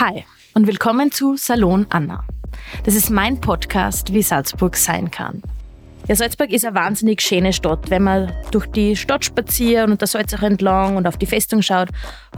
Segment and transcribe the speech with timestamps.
[0.00, 2.22] Hi und willkommen zu Salon Anna.
[2.84, 5.42] Das ist mein Podcast, wie Salzburg sein kann.
[6.06, 7.90] Ja, Salzburg ist eine wahnsinnig schöne Stadt.
[7.90, 11.88] Wenn man durch die Stadt spaziert und der Salzach entlang und auf die Festung schaut,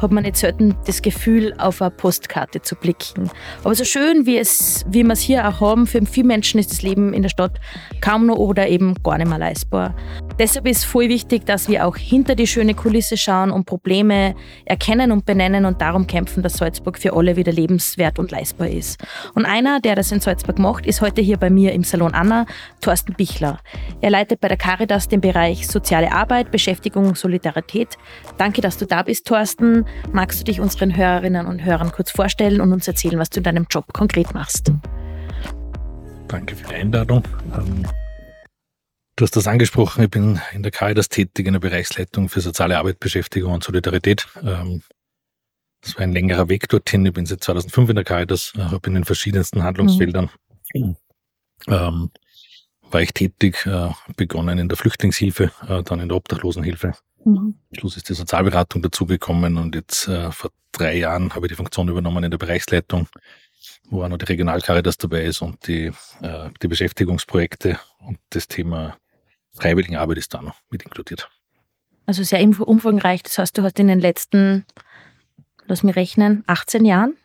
[0.01, 3.31] hat man nicht selten das Gefühl, auf eine Postkarte zu blicken.
[3.63, 6.71] Aber so schön wie, es, wie wir es hier auch haben, für viele Menschen ist
[6.71, 7.61] das Leben in der Stadt
[8.01, 9.95] kaum noch oder eben gar nicht mehr leistbar.
[10.39, 14.35] Deshalb ist voll wichtig, dass wir auch hinter die schöne Kulisse schauen und Probleme
[14.65, 19.03] erkennen und benennen und darum kämpfen, dass Salzburg für alle wieder lebenswert und leistbar ist.
[19.35, 22.47] Und einer, der das in Salzburg macht, ist heute hier bei mir im Salon Anna,
[22.81, 23.59] Thorsten Bichler.
[24.01, 27.99] Er leitet bei der Caritas den Bereich Soziale Arbeit, Beschäftigung und Solidarität.
[28.39, 29.85] Danke, dass du da bist, Thorsten.
[30.13, 33.45] Magst du dich unseren Hörerinnen und Hörern kurz vorstellen und uns erzählen, was du in
[33.45, 34.73] deinem Job konkret machst?
[36.29, 37.25] Danke für die Einladung.
[39.21, 42.79] Du hast das angesprochen, ich bin in der Caritas tätig in der Bereichsleitung für soziale
[42.79, 44.27] Arbeit, Beschäftigung und Solidarität.
[44.43, 44.81] Ähm,
[45.83, 47.05] das war ein längerer Weg dorthin.
[47.05, 50.31] Ich bin seit 2005 in der Caritas, äh, habe in den verschiedensten Handlungsfeldern
[50.73, 50.97] mhm.
[51.69, 52.11] ähm,
[52.91, 55.53] war ich tätig, äh, begonnen in der Flüchtlingshilfe,
[55.85, 57.57] dann in der Obdachlosenhilfe, Mhm.
[57.73, 61.89] Schluss ist die Sozialberatung dazugekommen und jetzt äh, vor drei Jahren habe ich die Funktion
[61.89, 63.09] übernommen in der Bereichsleitung,
[63.91, 65.93] wo auch noch die Regionalcaritas dabei ist und die,
[66.23, 68.97] äh, die Beschäftigungsprojekte und das Thema
[69.55, 71.31] Freiwilligenarbeit ist da noch mit inkludiert.
[72.07, 73.23] Also sehr umfangreich.
[73.23, 74.65] Das heißt, du hast in den letzten,
[75.67, 77.17] lass mich rechnen, 18 Jahren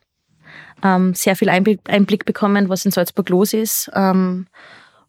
[0.83, 3.89] ähm, sehr viel Einblick, Einblick, bekommen, was in Salzburg los ist.
[3.93, 4.47] Ähm,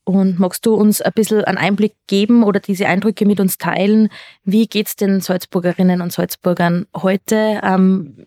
[0.05, 4.09] und magst du uns ein bisschen einen Einblick geben oder diese Eindrücke mit uns teilen?
[4.45, 7.61] Wie geht es den Salzburgerinnen und Salzburgern heute?
[7.63, 8.27] Ähm,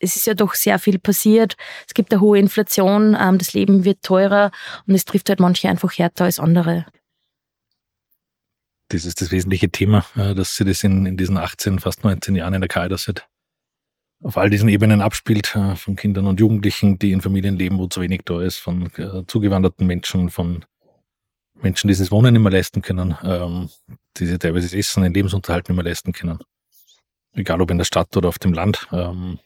[0.00, 1.56] es ist ja doch sehr viel passiert.
[1.86, 4.50] Es gibt eine hohe Inflation, ähm, das Leben wird teurer
[4.86, 6.86] und es trifft halt manche einfach härter als andere.
[8.88, 12.34] Das ist das wesentliche Thema, äh, dass sie das in, in diesen 18, fast 19
[12.34, 13.14] Jahren in der Kaiser
[14.22, 17.86] auf all diesen Ebenen abspielt, äh, von Kindern und Jugendlichen, die in Familien leben, wo
[17.86, 20.64] zu wenig da ist, von äh, zugewanderten Menschen, von
[21.54, 23.68] Menschen, die sich das Wohnen nicht mehr leisten können, ähm,
[24.16, 26.38] die sich teilweise das Essen, den Lebensunterhalt nicht mehr leisten können.
[27.34, 28.88] Egal ob in der Stadt oder auf dem Land.
[28.92, 29.38] Ähm,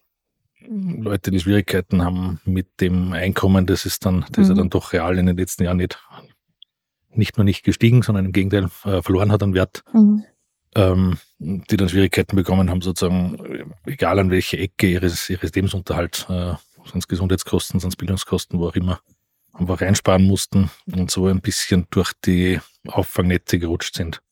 [0.68, 4.42] Leute, die Schwierigkeiten haben mit dem Einkommen, das ist dann, das mhm.
[4.42, 5.98] ist ja dann doch real in den letzten Jahren nicht,
[7.14, 9.82] nicht nur nicht gestiegen, sondern im Gegenteil äh, verloren hat an Wert.
[9.92, 10.24] Mhm.
[10.74, 16.54] Ähm, die dann Schwierigkeiten bekommen haben, sozusagen, egal an welche Ecke ihres, ihres Lebensunterhalts, äh,
[16.86, 19.00] sonst Gesundheitskosten, sonst Bildungskosten, wo auch immer,
[19.52, 24.22] einfach einsparen mussten und so ein bisschen durch die Auffangnetze gerutscht sind.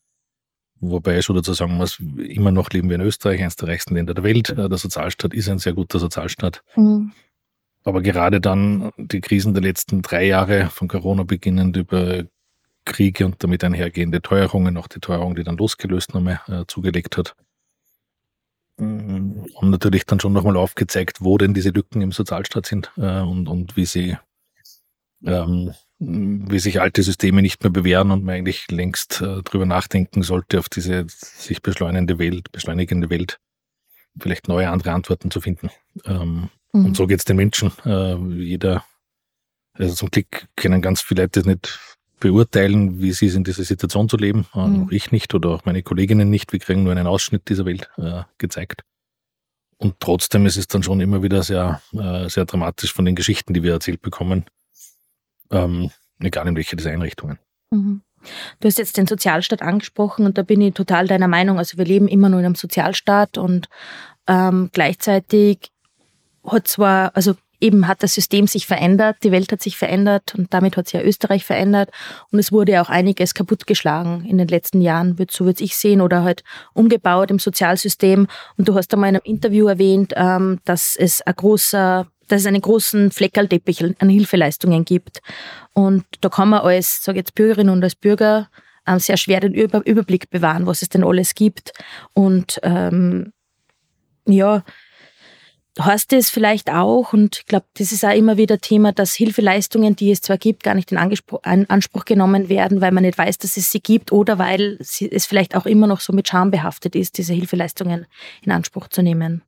[0.80, 3.94] Wobei ich schon dazu sagen muss, immer noch leben wir in Österreich, eines der reichsten
[3.94, 4.48] Länder der Welt.
[4.56, 6.62] Der Sozialstaat ist ein sehr guter Sozialstaat.
[6.74, 7.12] Mhm.
[7.84, 12.24] Aber gerade dann die Krisen der letzten drei Jahre, von Corona beginnend über
[12.84, 17.34] Kriege und damit einhergehende Teuerungen, auch die Teuerung, die dann losgelöst nochmal äh, zugelegt hat,
[18.78, 23.46] haben natürlich dann schon nochmal aufgezeigt, wo denn diese Lücken im Sozialstaat sind äh, und,
[23.46, 24.16] und wie sie
[25.24, 30.22] ähm, wie sich alte Systeme nicht mehr bewähren und man eigentlich längst äh, drüber nachdenken
[30.22, 33.38] sollte, auf diese sich beschleunigende Welt, beschleunigende Welt,
[34.18, 35.68] vielleicht neue andere Antworten zu finden.
[36.06, 36.86] Ähm, mhm.
[36.86, 37.70] Und so geht es den Menschen.
[37.84, 38.82] Äh, jeder,
[39.74, 41.78] also zum Glück können ganz viele Leute nicht
[42.20, 44.46] beurteilen, wie sie es in dieser Situation zu leben.
[44.54, 44.84] Äh, mhm.
[44.84, 46.52] Auch ich nicht oder auch meine Kolleginnen nicht.
[46.52, 48.82] Wir kriegen nur einen Ausschnitt dieser Welt äh, gezeigt.
[49.78, 53.54] Und trotzdem ist es dann schon immer wieder sehr, äh, sehr dramatisch von den Geschichten,
[53.54, 54.44] die wir erzählt bekommen,
[55.50, 57.38] ähm, egal in welcher dieser Einrichtungen.
[57.70, 58.02] Mhm.
[58.60, 61.58] Du hast jetzt den Sozialstaat angesprochen und da bin ich total deiner Meinung.
[61.58, 63.70] Also wir leben immer nur in einem Sozialstaat und
[64.26, 65.72] ähm, gleichzeitig
[66.44, 70.52] hat zwar, also eben hat das System sich verändert, die Welt hat sich verändert und
[70.52, 71.90] damit hat sich ja Österreich verändert
[72.30, 76.00] und es wurde ja auch einiges kaputtgeschlagen in den letzten Jahren, so würde ich sehen,
[76.00, 76.42] oder halt
[76.74, 78.26] umgebaut im Sozialsystem.
[78.56, 82.46] Und du hast einmal in einem Interview erwähnt, ähm, dass es ein großer dass es
[82.46, 85.20] einen großen Fleckerlteppich an Hilfeleistungen gibt.
[85.72, 88.48] Und da kann man als, sage jetzt Bürgerin und als Bürger
[88.86, 91.72] ähm, sehr schwer den Überblick bewahren, was es denn alles gibt.
[92.12, 93.32] Und ähm,
[94.26, 94.62] ja,
[95.78, 99.94] heißt es vielleicht auch, und ich glaube, das ist auch immer wieder Thema, dass Hilfeleistungen,
[99.94, 103.18] die es zwar gibt, gar nicht in Anspruch, in Anspruch genommen werden, weil man nicht
[103.18, 106.50] weiß, dass es sie gibt oder weil es vielleicht auch immer noch so mit Scham
[106.50, 108.06] behaftet ist, diese Hilfeleistungen
[108.42, 109.42] in Anspruch zu nehmen.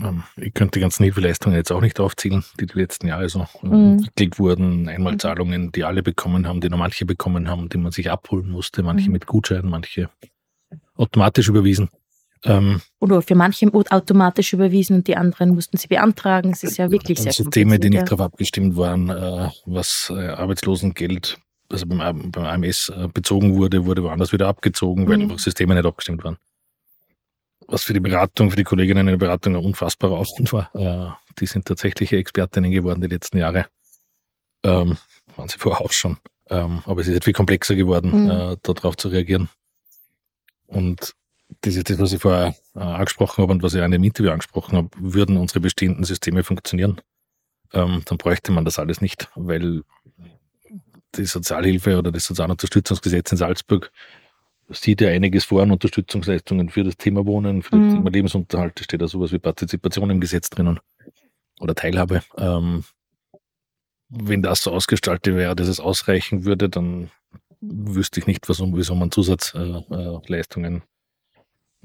[0.00, 3.46] Ähm, ich könnte die ganzen Hilfeleistungen jetzt auch nicht aufzählen, die die letzten Jahre so
[3.62, 3.98] mhm.
[3.98, 4.88] entwickelt wurden.
[4.88, 8.82] Einmalzahlungen, die alle bekommen haben, die nur manche bekommen haben, die man sich abholen musste,
[8.82, 9.12] manche mhm.
[9.12, 10.08] mit Gutscheinen, manche
[10.94, 11.90] automatisch überwiesen.
[12.44, 16.50] Ähm, Oder für manche automatisch überwiesen und die anderen mussten sie beantragen.
[16.50, 21.38] Es ist ja wirklich sehr Systeme, die nicht darauf abgestimmt waren, äh, was äh, Arbeitslosengeld,
[21.70, 25.24] also beim, beim AMS äh, bezogen wurde, wurde woanders wieder abgezogen, weil mhm.
[25.24, 26.36] einfach Systeme nicht abgestimmt waren
[27.72, 30.70] was für die Beratung, für die Kolleginnen in der Beratung ein unfassbarer Aufwand war.
[30.74, 33.66] Äh, die sind tatsächlich Expertinnen geworden die letzten Jahre.
[34.62, 34.98] Ähm,
[35.36, 36.18] waren sie vorher auch schon.
[36.50, 38.30] Ähm, aber es ist halt viel komplexer geworden, mhm.
[38.30, 39.48] äh, darauf zu reagieren.
[40.66, 41.14] Und
[41.60, 44.04] das ist das, was ich vorher äh, angesprochen habe und was ich auch in dem
[44.04, 44.88] Interview angesprochen habe.
[44.98, 47.00] Würden unsere bestehenden Systeme funktionieren,
[47.72, 49.82] ähm, dann bräuchte man das alles nicht, weil
[51.14, 53.92] die Sozialhilfe oder das Sozialunterstützungsgesetz in Salzburg
[54.70, 57.94] sieht ja einiges vor an Unterstützungsleistungen für das Thema Wohnen, für das mhm.
[57.96, 58.78] Thema Lebensunterhalt.
[58.78, 60.80] Da steht da sowas wie Partizipation im Gesetz drinnen
[61.60, 62.22] oder Teilhabe.
[62.38, 62.84] Ähm,
[64.08, 67.10] wenn das so ausgestaltet wäre, dass es ausreichen würde, dann
[67.60, 70.82] wüsste ich nicht, was, wieso man Zusatzleistungen äh, äh,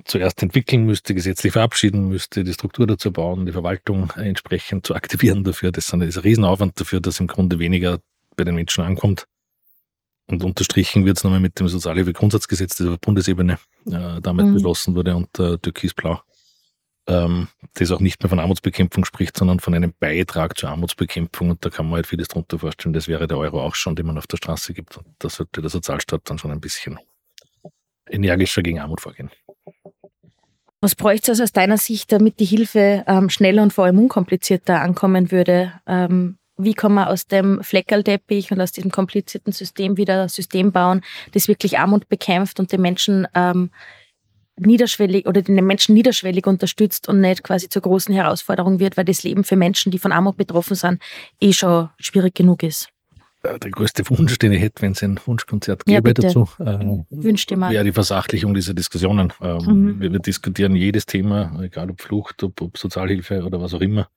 [0.06, 5.44] zuerst entwickeln müsste, gesetzlich verabschieden müsste, die Struktur dazu bauen, die Verwaltung entsprechend zu aktivieren
[5.44, 5.72] dafür.
[5.72, 8.00] Das ist ein Riesenaufwand dafür, dass im Grunde weniger
[8.36, 9.28] bei den Menschen ankommt.
[10.28, 14.56] Und unterstrichen wird es nochmal mit dem Sozialhilfegrundsatzgesetz, das auf Bundesebene äh, damit mhm.
[14.56, 16.22] beschlossen wurde unter Türkisblau,
[17.08, 21.52] ähm, das auch nicht mehr von Armutsbekämpfung spricht, sondern von einem Beitrag zur Armutsbekämpfung.
[21.52, 22.92] Und da kann man halt vieles drunter vorstellen.
[22.92, 24.98] Das wäre der Euro auch schon, den man auf der Straße gibt.
[24.98, 27.00] Und da sollte der Sozialstaat dann schon ein bisschen
[28.10, 29.32] energischer gegen Armut vorgehen.
[30.88, 34.80] Was bräuchte es aus deiner Sicht, damit die Hilfe ähm, schneller und vor allem unkomplizierter
[34.80, 35.74] ankommen würde?
[35.86, 40.72] Ähm, wie kann man aus dem Fleckerlteppich und aus diesem komplizierten System wieder ein System
[40.72, 41.02] bauen,
[41.34, 43.70] das wirklich Armut bekämpft und den Menschen ähm,
[44.56, 49.24] niederschwellig oder den Menschen niederschwellig unterstützt und nicht quasi zur großen Herausforderung wird, weil das
[49.24, 51.02] Leben für Menschen, die von Armut betroffen sind,
[51.42, 52.88] eh schon schwierig genug ist.
[53.44, 57.84] Der größte Wunsch, den ich hätte, wenn es ein Wunschkonzert gäbe ja, dazu, äh, wäre
[57.84, 59.32] die Versachlichung dieser Diskussionen.
[59.42, 60.02] Ähm, mhm.
[60.02, 64.10] wir, wir, diskutieren jedes Thema, egal ob Flucht, ob, ob Sozialhilfe oder was auch immer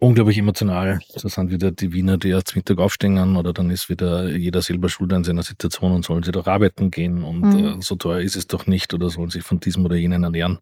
[0.00, 1.00] unglaublich emotional.
[1.14, 4.88] Da sind wieder die Wiener, die erst Mittag aufstehen oder dann ist wieder jeder selber
[4.88, 7.64] schuld an seiner Situation und sollen sie doch arbeiten gehen und mhm.
[7.64, 10.58] äh, so teuer ist es doch nicht oder sollen sich von diesem oder jenen ernähren.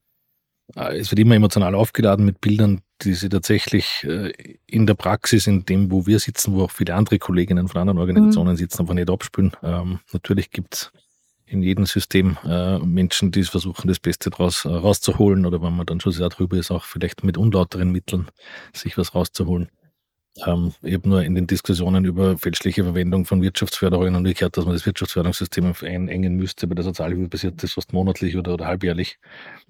[0.76, 4.32] Äh, es wird immer emotional aufgeladen mit Bildern, die sie tatsächlich äh,
[4.66, 7.98] in der Praxis, in dem, wo wir sitzen, wo auch viele andere Kolleginnen von anderen
[7.98, 8.56] Organisationen mhm.
[8.56, 9.52] sitzen, einfach nicht abspülen.
[9.62, 10.92] Ähm, natürlich gibt's
[11.46, 15.86] in jedem System äh, Menschen, die versuchen, das Beste daraus äh, rauszuholen oder wenn man
[15.86, 18.28] dann schon sehr drüber ist, auch vielleicht mit unlauteren Mitteln
[18.74, 19.70] sich was rauszuholen.
[20.46, 24.64] Ähm, ich habe nur in den Diskussionen über fälschliche Verwendung von Wirtschaftsförderungen und gehört, dass
[24.64, 26.66] man das Wirtschaftsförderungssystem einengen müsste.
[26.66, 29.18] Bei der Sozialhilfe passiert das fast monatlich oder, oder halbjährlich,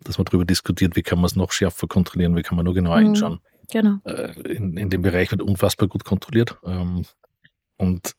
[0.04, 2.74] dass man darüber diskutiert, wie kann man es noch schärfer kontrollieren, wie kann man nur
[2.74, 3.40] genauer mhm, hinschauen.
[3.70, 3.98] Genau.
[4.04, 6.56] Äh, in, in dem Bereich wird unfassbar gut kontrolliert.
[6.64, 7.04] Ähm,
[7.76, 8.14] und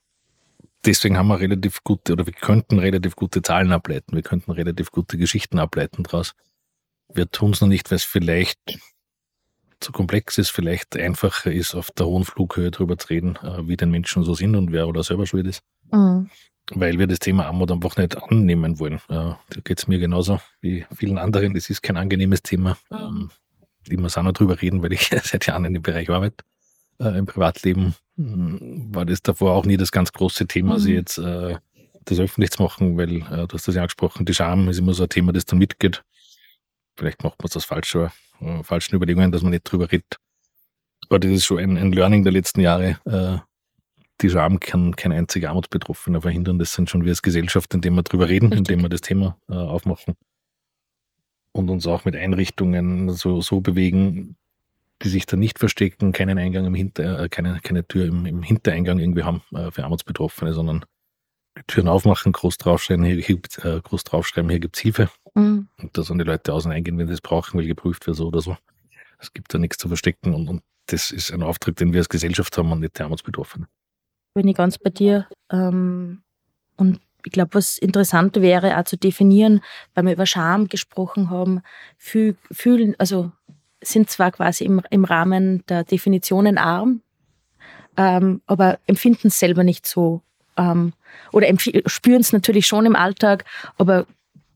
[0.86, 4.92] deswegen haben wir relativ gute, oder wir könnten relativ gute Zahlen ableiten, wir könnten relativ
[4.92, 6.34] gute Geschichten ableiten daraus.
[7.12, 8.60] Wir tun es noch nicht, weil es vielleicht
[9.80, 13.78] zu komplex ist, vielleicht einfacher ist, auf der hohen Flughöhe darüber zu reden, äh, wie
[13.78, 15.62] den Menschen so sind und wer oder selber schuld ist.
[15.92, 16.30] Mhm.
[16.72, 19.00] Weil wir das Thema Armut einfach nicht annehmen wollen.
[19.10, 21.54] Äh, da geht es mir genauso wie vielen anderen.
[21.54, 22.78] Das ist kein angenehmes Thema.
[22.92, 23.32] Ähm,
[23.88, 26.44] ich muss auch noch drüber reden, weil ich seit Jahren in dem Bereich arbeite
[27.00, 30.80] äh, im Privatleben hm, war das davor auch nie das ganz große Thema, mhm.
[30.80, 34.80] sie jetzt das öffentlich zu machen, weil du hast das ja angesprochen, die Scham ist
[34.80, 36.04] immer so ein Thema, das dann mitgeht.
[36.98, 38.12] Vielleicht macht man es aus falscher,
[38.42, 40.18] äh, falschen Überlegungen, dass man nicht drüber redet.
[41.10, 43.00] Aber das ist schon ein, ein Learning der letzten Jahre.
[43.06, 43.40] Äh,
[44.22, 46.60] die Scham kann kein einziger Armutsbetroffener verhindern.
[46.60, 48.70] Das sind schon wir als Gesellschaft, indem wir drüber reden, Richtig.
[48.70, 50.16] indem wir das Thema äh, aufmachen
[51.52, 54.36] und uns auch mit Einrichtungen so, so bewegen,
[55.02, 58.44] die sich da nicht verstecken, keinen Eingang im Hinter, äh, keine, keine Tür im, im
[58.44, 60.86] Hintereingang irgendwie haben äh, für Armutsbetroffene, sondern
[61.68, 65.10] Türen aufmachen, groß draufschreiben, hier, hier äh, groß draufschreiben, hier gibt's Hilfe.
[65.36, 65.68] Mhm.
[65.82, 68.28] Und da sollen die Leute außen eingehen, wenn sie es brauchen, weil geprüft wird so
[68.28, 68.58] oder so.
[69.20, 72.10] Es gibt da nichts zu verstecken und, und das ist ein Auftrag, den wir als
[72.10, 73.68] Gesellschaft haben und nicht die Armutsbetroffenen.
[74.34, 75.28] Bin ich ganz bei dir.
[75.52, 76.24] Ähm,
[76.78, 79.62] und ich glaube, was interessant wäre, auch zu definieren,
[79.94, 81.62] weil wir über Scham gesprochen haben,
[81.98, 83.32] fühlen, also
[83.82, 87.02] sind zwar quasi im, im Rahmen der Definitionen arm,
[87.98, 90.22] ähm, aber empfinden es selber nicht so.
[90.58, 90.94] Ähm,
[91.32, 93.46] oder spüren es natürlich schon im Alltag,
[93.78, 94.06] aber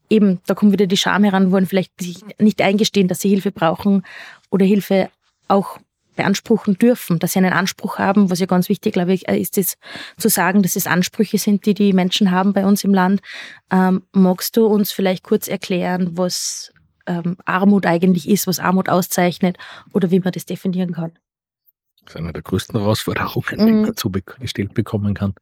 [0.09, 3.51] eben, da kommt wieder die Scham heran, wollen vielleicht sich nicht eingestehen, dass sie Hilfe
[3.51, 4.03] brauchen
[4.49, 5.09] oder Hilfe
[5.47, 5.79] auch
[6.15, 9.77] beanspruchen dürfen, dass sie einen Anspruch haben, was ja ganz wichtig, glaube ich, ist es
[10.17, 13.21] zu sagen, dass es Ansprüche sind, die die Menschen haben bei uns im Land.
[13.71, 16.71] Ähm, magst du uns vielleicht kurz erklären, was
[17.07, 19.57] ähm, Armut eigentlich ist, was Armut auszeichnet
[19.93, 21.13] oder wie man das definieren kann.
[22.05, 25.33] Das ist eine der größten Herausforderungen, die man dazu gestellt bekommen kann.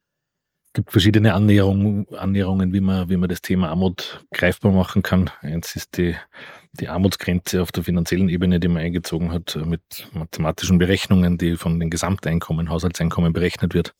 [0.71, 5.29] Es gibt verschiedene Annäherungen, Annäherungen wie, man, wie man das Thema Armut greifbar machen kann.
[5.41, 6.15] Eins ist die,
[6.71, 9.81] die Armutsgrenze auf der finanziellen Ebene, die man eingezogen hat mit
[10.13, 13.93] mathematischen Berechnungen, die von den Gesamteinkommen, Haushaltseinkommen berechnet wird.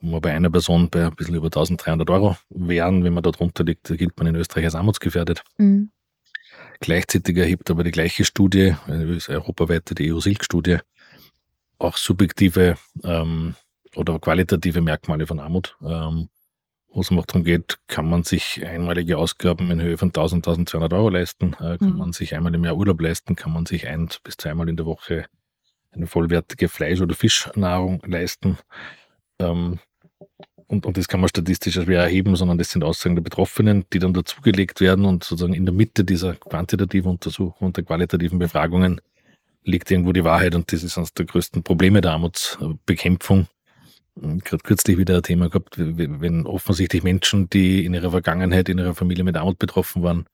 [0.00, 3.30] Wo wir bei einer Person bei ein bisschen über 1300 Euro wären, wenn man da
[3.30, 5.44] drunter liegt, gilt man in Österreich als armutsgefährdet.
[5.56, 5.92] Mhm
[6.82, 10.78] Gleichzeitig erhebt aber die gleiche Studie, eine europaweite die EU-Silk-Studie,
[11.78, 13.54] auch subjektive ähm,
[13.96, 16.28] oder qualitative Merkmale von Armut, ähm,
[16.88, 20.92] wo es auch darum geht, kann man sich einmalige Ausgaben in Höhe von 1000, 1200
[20.92, 21.98] Euro leisten, äh, kann mhm.
[21.98, 24.86] man sich einmal im Jahr Urlaub leisten, kann man sich ein bis zweimal in der
[24.86, 25.26] Woche
[25.92, 28.58] eine vollwertige Fleisch- oder Fischnahrung leisten.
[29.38, 29.78] Ähm,
[30.66, 33.98] und, und das kann man statistisch schwer erheben, sondern das sind Aussagen der Betroffenen, die
[33.98, 39.00] dann dazugelegt werden und sozusagen in der Mitte dieser quantitativen Untersuchungen und der qualitativen Befragungen
[39.64, 43.48] liegt irgendwo die Wahrheit und das ist eines der größten Probleme der Armutsbekämpfung.
[44.14, 48.94] Gerade kürzlich wieder ein Thema gehabt, wenn offensichtlich Menschen, die in ihrer Vergangenheit, in ihrer
[48.94, 50.26] Familie mit Armut betroffen waren,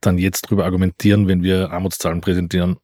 [0.00, 2.78] dann jetzt darüber argumentieren, wenn wir Armutszahlen präsentieren,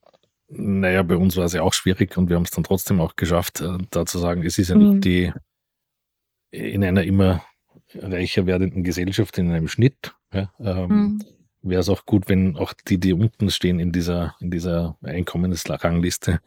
[0.49, 3.15] naja, bei uns war es ja auch schwierig und wir haben es dann trotzdem auch
[3.15, 5.01] geschafft, äh, da zu sagen, es ist ja nicht mhm.
[5.01, 5.31] die
[6.51, 7.43] in einer immer
[7.93, 11.23] reicher werdenden Gesellschaft, in einem Schnitt, ja, ähm, mhm.
[11.61, 16.39] wäre es auch gut, wenn auch die, die unten stehen in dieser, in dieser Einkommensrangliste,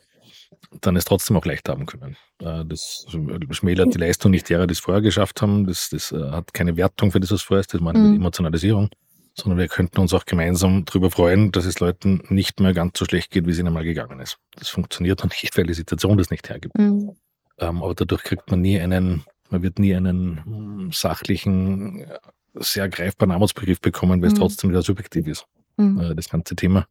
[0.80, 2.16] dann es trotzdem auch leicht haben können.
[2.40, 3.06] Äh, das
[3.50, 5.66] schmälert die Leistung nicht derer, die es vorher geschafft haben.
[5.66, 8.16] Das, das äh, hat keine Wertung für dieses vorher, das meine mhm.
[8.16, 8.90] Emotionalisierung,
[9.34, 13.04] sondern wir könnten uns auch gemeinsam darüber freuen, dass es Leuten nicht mehr ganz so
[13.04, 14.38] schlecht geht, wie es ihnen mal gegangen ist.
[14.56, 16.78] Das funktioniert noch nicht, weil die Situation das nicht hergibt.
[16.78, 17.16] Mhm.
[17.58, 22.06] Ähm, aber dadurch kriegt man nie einen man wird nie einen hm, sachlichen,
[22.54, 24.38] sehr greifbaren Armutsbegriff bekommen, weil es mhm.
[24.38, 26.00] trotzdem wieder subjektiv ist, mhm.
[26.00, 26.86] Äh, das ganze Thema.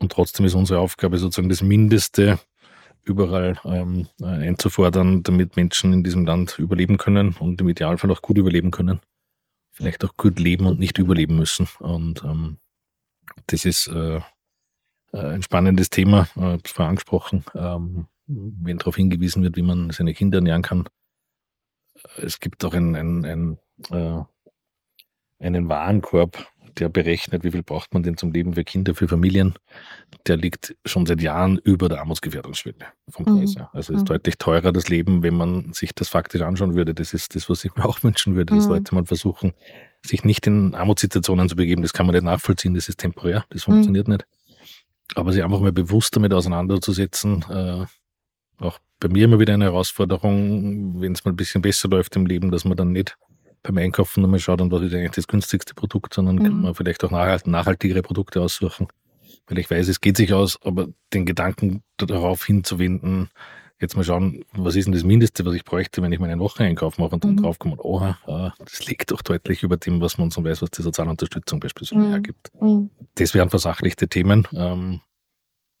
[0.00, 2.38] Und trotzdem ist unsere Aufgabe sozusagen das Mindeste
[3.08, 8.38] überall ähm, einzufordern, damit Menschen in diesem Land überleben können und im Idealfall auch gut
[8.38, 9.00] überleben können.
[9.72, 11.68] Vielleicht auch gut leben und nicht überleben müssen.
[11.78, 12.58] Und ähm,
[13.46, 14.20] das ist äh, äh
[15.12, 20.38] ein spannendes Thema, äh, vorher angesprochen, ähm, wenn darauf hingewiesen wird, wie man seine Kinder
[20.38, 20.88] ernähren kann
[22.16, 23.58] es gibt auch ein, ein, ein,
[23.90, 24.24] äh,
[25.44, 26.46] einen Warenkorb,
[26.78, 29.54] der berechnet, wie viel braucht man denn zum Leben für Kinder, für Familien.
[30.26, 32.76] Der liegt schon seit Jahren über der Armutsgefährdungsschwelle
[33.08, 33.38] vom mhm.
[33.38, 33.54] Preis.
[33.54, 33.66] Mhm.
[33.72, 34.06] Also es ist mhm.
[34.06, 36.94] deutlich teurer das Leben, wenn man sich das faktisch anschauen würde.
[36.94, 38.72] Das ist das, was ich mir auch wünschen würde, dass mhm.
[38.72, 39.52] Leute mal versuchen,
[40.04, 41.82] sich nicht in Armutssituationen zu begeben.
[41.82, 43.72] Das kann man nicht nachvollziehen, das ist temporär, das mhm.
[43.72, 44.26] funktioniert nicht.
[45.14, 47.86] Aber sich einfach mal bewusst damit auseinanderzusetzen, äh,
[48.58, 52.26] auch bei mir immer wieder eine Herausforderung, wenn es mal ein bisschen besser läuft im
[52.26, 53.16] Leben, dass man dann nicht
[53.68, 56.42] beim Einkaufen nochmal schaut, und was ist eigentlich das günstigste Produkt, sondern mhm.
[56.42, 58.88] kann man vielleicht auch nachhaltigere Produkte aussuchen.
[59.46, 63.30] Weil ich weiß, es geht sich aus, aber den Gedanken darauf hinzuwenden,
[63.80, 66.98] jetzt mal schauen, was ist denn das Mindeste, was ich bräuchte, wenn ich meinen Wocheneinkauf
[66.98, 67.42] mache und dann mhm.
[67.42, 71.60] draufkomme, oh, das liegt doch deutlich über dem, was man so weiß, was die Sozialunterstützung
[71.60, 72.10] beispielsweise mhm.
[72.10, 72.50] hergibt.
[72.60, 72.90] Mhm.
[73.14, 74.48] Das wären versachlichte Themen.
[74.52, 75.00] Ähm,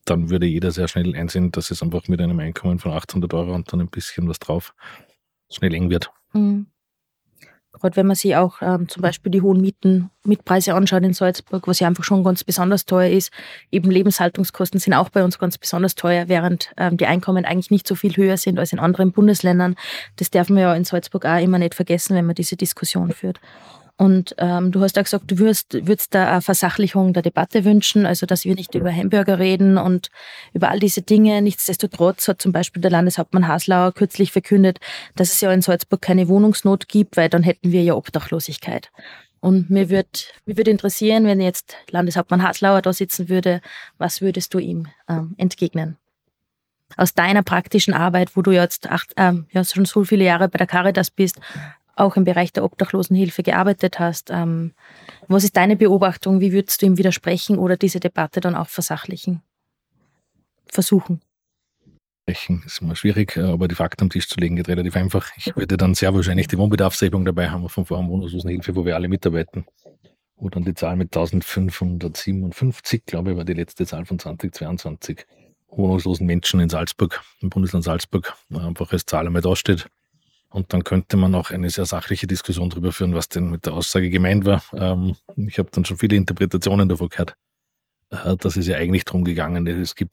[0.04, 3.54] dann würde jeder sehr schnell einsehen, dass es einfach mit einem Einkommen von 800 Euro
[3.54, 4.74] und dann ein bisschen was drauf
[5.50, 6.10] schnell eng wird.
[6.32, 6.66] Mhm.
[7.72, 11.68] Gerade wenn man sich auch ähm, zum Beispiel die hohen Mieten, Mietpreise anschaut in Salzburg,
[11.68, 13.30] was ja einfach schon ganz besonders teuer ist.
[13.70, 17.86] Eben Lebenshaltungskosten sind auch bei uns ganz besonders teuer, während ähm, die Einkommen eigentlich nicht
[17.86, 19.76] so viel höher sind als in anderen Bundesländern.
[20.16, 23.38] Das darf man ja in Salzburg auch immer nicht vergessen, wenn man diese Diskussion führt.
[23.98, 28.06] Und ähm, du hast ja gesagt, du würdest, würdest da eine Versachlichung der Debatte wünschen,
[28.06, 30.10] also dass wir nicht über Hamburger reden und
[30.52, 31.42] über all diese Dinge.
[31.42, 34.78] Nichtsdestotrotz hat zum Beispiel der Landeshauptmann Haslauer kürzlich verkündet,
[35.16, 38.92] dass es ja in Salzburg keine Wohnungsnot gibt, weil dann hätten wir ja Obdachlosigkeit.
[39.40, 40.08] Und mir würde
[40.46, 43.60] mir würd interessieren, wenn jetzt Landeshauptmann Haslauer da sitzen würde,
[43.98, 45.96] was würdest du ihm ähm, entgegnen?
[46.96, 50.56] Aus deiner praktischen Arbeit, wo du jetzt acht, ähm, ja, schon so viele Jahre bei
[50.56, 51.40] der Caritas bist,
[51.98, 54.30] auch im Bereich der Obdachlosenhilfe gearbeitet hast.
[54.30, 54.72] Ähm,
[55.26, 56.40] was ist deine Beobachtung?
[56.40, 59.42] Wie würdest du ihm widersprechen oder diese Debatte dann auch versachlichen?
[60.66, 61.20] Versuchen.
[62.26, 65.30] Ist immer schwierig, äh, aber die Fakten am Tisch zu legen geht relativ einfach.
[65.36, 69.08] Ich würde dann sehr wahrscheinlich die Wohnbedarfshebung dabei haben von Forum Wohnungslosenhilfe, wo wir alle
[69.08, 69.64] mitarbeiten.
[70.36, 75.26] Wo dann die Zahl mit 1557, glaube ich, war die letzte Zahl von 2022
[75.70, 79.88] wohnungslosen Menschen in Salzburg, im Bundesland Salzburg, einfach als Zahl einmal dasteht.
[80.50, 83.74] Und dann könnte man auch eine sehr sachliche Diskussion darüber führen, was denn mit der
[83.74, 84.62] Aussage gemeint war.
[84.72, 87.36] Ähm, ich habe dann schon viele Interpretationen davon gehört,
[88.10, 90.12] äh, dass es ja eigentlich darum gegangen ist, es gibt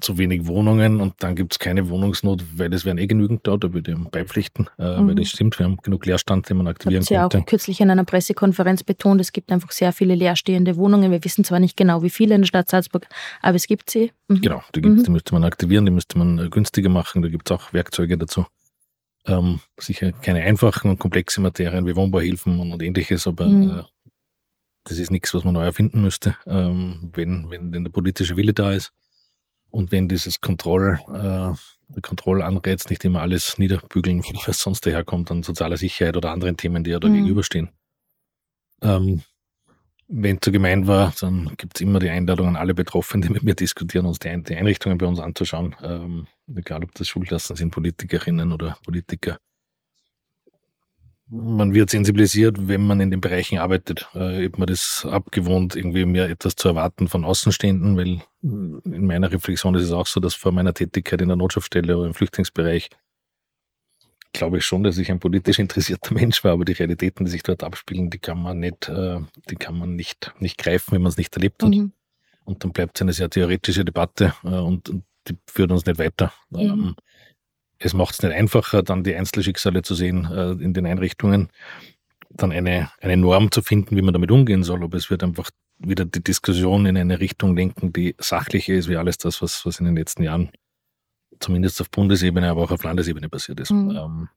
[0.00, 3.56] zu wenig Wohnungen und dann gibt es keine Wohnungsnot, weil es wären eh genügend da,
[3.56, 5.08] da würde ich beipflichten, äh, mhm.
[5.08, 7.14] weil das stimmt, wir haben genug Leerstand, den man aktivieren könnte.
[7.14, 11.12] ja auch kürzlich in einer Pressekonferenz betont, es gibt einfach sehr viele leerstehende Wohnungen.
[11.12, 13.06] Wir wissen zwar nicht genau, wie viele in der Stadt Salzburg,
[13.40, 14.12] aber es gibt sie.
[14.28, 14.40] Mhm.
[14.40, 15.04] Genau, die, gibt's, mhm.
[15.04, 18.18] die müsste man aktivieren, die müsste man äh, günstiger machen, da gibt es auch Werkzeuge
[18.18, 18.46] dazu.
[19.26, 23.70] Ähm, sicher keine einfachen und komplexe Materien wie Wohnbauhilfen und, und ähnliches, aber mhm.
[23.70, 23.82] äh,
[24.84, 28.52] das ist nichts, was man neu erfinden müsste, ähm, wenn, wenn denn der politische Wille
[28.52, 28.92] da ist
[29.70, 35.78] und wenn dieses Kontroll, äh, Kontrollanreiz nicht immer alles niederbügeln, was sonst daherkommt an sozialer
[35.78, 37.14] Sicherheit oder anderen Themen, die ja da mhm.
[37.14, 37.70] gegenüberstehen.
[38.82, 39.22] Ähm,
[40.08, 43.32] wenn es so gemeint war, dann gibt es immer die Einladung an alle Betroffenen, die
[43.32, 45.74] mit mir diskutieren, uns die, Einrichtungen bei uns anzuschauen.
[45.82, 49.38] Ähm, egal, ob das Schulklassen sind, Politikerinnen oder Politiker.
[51.26, 54.08] Man wird sensibilisiert, wenn man in den Bereichen arbeitet.
[54.14, 59.32] Äh, hat man das abgewohnt, irgendwie mehr etwas zu erwarten von Außenstehenden, weil in meiner
[59.32, 62.90] Reflexion ist es auch so, dass vor meiner Tätigkeit in der Notschaftsstelle oder im Flüchtlingsbereich
[64.34, 67.42] glaube ich schon, dass ich ein politisch interessierter Mensch war, aber die Realitäten, die sich
[67.42, 71.10] dort abspielen, die kann man nicht, äh, die kann man nicht, nicht greifen, wenn man
[71.10, 71.70] es nicht erlebt hat.
[71.70, 71.92] Mhm.
[72.44, 75.98] Und dann bleibt es eine sehr theoretische Debatte äh, und, und, die führt uns nicht
[75.98, 76.34] weiter.
[76.50, 76.96] Mhm.
[77.78, 81.48] Es macht es nicht einfacher, dann die Einzelschicksale zu sehen äh, in den Einrichtungen,
[82.28, 84.84] dann eine, eine Norm zu finden, wie man damit umgehen soll.
[84.84, 85.48] Aber es wird einfach
[85.78, 89.80] wieder die Diskussion in eine Richtung lenken, die sachlicher ist, wie alles das, was, was
[89.80, 90.50] in den letzten Jahren
[91.40, 93.70] zumindest auf Bundesebene, aber auch auf Landesebene passiert ist.
[93.70, 93.90] Mhm.
[93.90, 94.28] Ähm,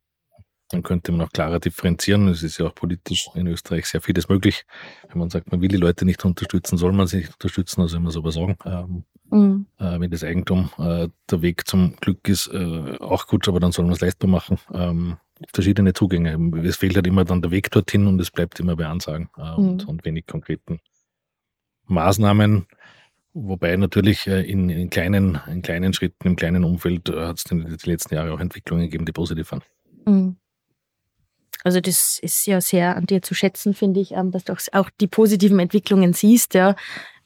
[0.69, 2.27] dann könnte man auch klarer differenzieren.
[2.27, 4.65] Es ist ja auch politisch in Österreich sehr vieles möglich.
[5.07, 7.97] Wenn man sagt, man will die Leute nicht unterstützen, soll man sie nicht unterstützen, also
[7.97, 8.57] immer so was sagen.
[8.65, 9.65] Ähm, mhm.
[9.79, 13.71] äh, wenn das Eigentum äh, der Weg zum Glück ist, äh, auch gut, aber dann
[13.71, 14.59] soll man es leistbar machen.
[14.73, 15.17] Ähm,
[15.53, 16.37] verschiedene Zugänge.
[16.65, 19.41] Es fehlt halt immer dann der Weg dorthin und es bleibt immer bei Ansagen äh,
[19.41, 19.69] mhm.
[19.69, 20.79] und, und wenig konkreten
[21.85, 22.67] Maßnahmen.
[23.39, 27.45] Wobei natürlich äh, in, in, kleinen, in kleinen Schritten, im kleinen Umfeld äh, hat es
[27.51, 29.61] in den letzten Jahren auch Entwicklungen gegeben, die positiv waren.
[30.05, 30.37] Mhm.
[31.63, 34.89] Also das ist ja sehr an dir zu schätzen, finde ich, ähm, dass du auch
[34.99, 36.75] die positiven Entwicklungen siehst, ja.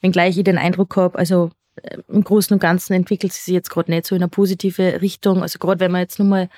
[0.02, 1.50] Wenngleich ich den Eindruck habe, also
[2.08, 5.42] im Großen und Ganzen entwickelt sie sich jetzt gerade nicht so in eine positive Richtung.
[5.42, 6.48] Also gerade wenn wir jetzt nur mal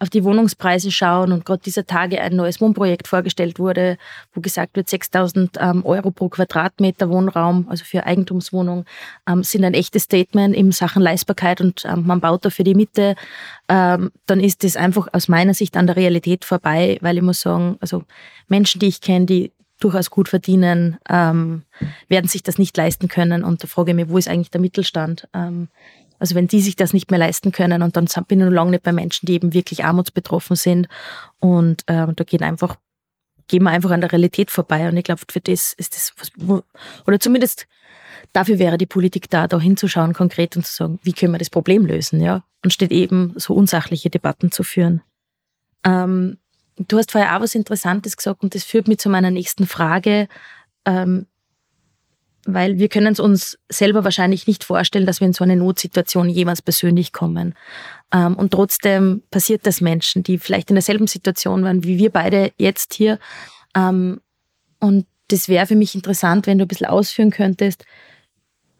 [0.00, 3.98] auf die Wohnungspreise schauen und gerade dieser Tage ein neues Wohnprojekt vorgestellt wurde,
[4.32, 8.84] wo gesagt wird, 6000 ähm, Euro pro Quadratmeter Wohnraum, also für Eigentumswohnung,
[9.28, 12.74] ähm, sind ein echtes Statement in Sachen Leistbarkeit und ähm, man baut da für die
[12.74, 13.14] Mitte,
[13.68, 17.40] ähm, dann ist das einfach aus meiner Sicht an der Realität vorbei, weil ich muss
[17.40, 18.02] sagen, also
[18.48, 19.52] Menschen, die ich kenne, die
[19.84, 21.62] durchaus gut verdienen, ähm,
[22.08, 23.44] werden sich das nicht leisten können.
[23.44, 25.28] Und da frage ich mich, wo ist eigentlich der Mittelstand?
[25.34, 25.68] Ähm,
[26.18, 28.70] also wenn die sich das nicht mehr leisten können und dann bin ich noch lange
[28.70, 30.88] nicht bei Menschen, die eben wirklich armutsbetroffen sind.
[31.38, 32.76] Und ähm, da geht einfach,
[33.48, 34.88] gehen wir einfach an der Realität vorbei.
[34.88, 36.30] Und ich glaube, für das ist das, was,
[37.06, 37.66] oder zumindest
[38.32, 41.50] dafür wäre die Politik da, da hinzuschauen konkret und zu sagen, wie können wir das
[41.50, 42.44] Problem lösen, ja?
[42.62, 45.02] Anstatt eben so unsachliche Debatten zu führen.
[45.84, 46.38] Ähm,
[46.76, 50.28] Du hast vorher auch was Interessantes gesagt und das führt mich zu meiner nächsten Frage,
[50.84, 51.26] ähm,
[52.46, 56.28] weil wir können es uns selber wahrscheinlich nicht vorstellen, dass wir in so eine Notsituation
[56.28, 57.54] jemals persönlich kommen.
[58.12, 62.52] Ähm, und trotzdem passiert das Menschen, die vielleicht in derselben Situation waren wie wir beide
[62.58, 63.18] jetzt hier.
[63.74, 64.20] Ähm,
[64.80, 67.84] und das wäre für mich interessant, wenn du ein bisschen ausführen könntest,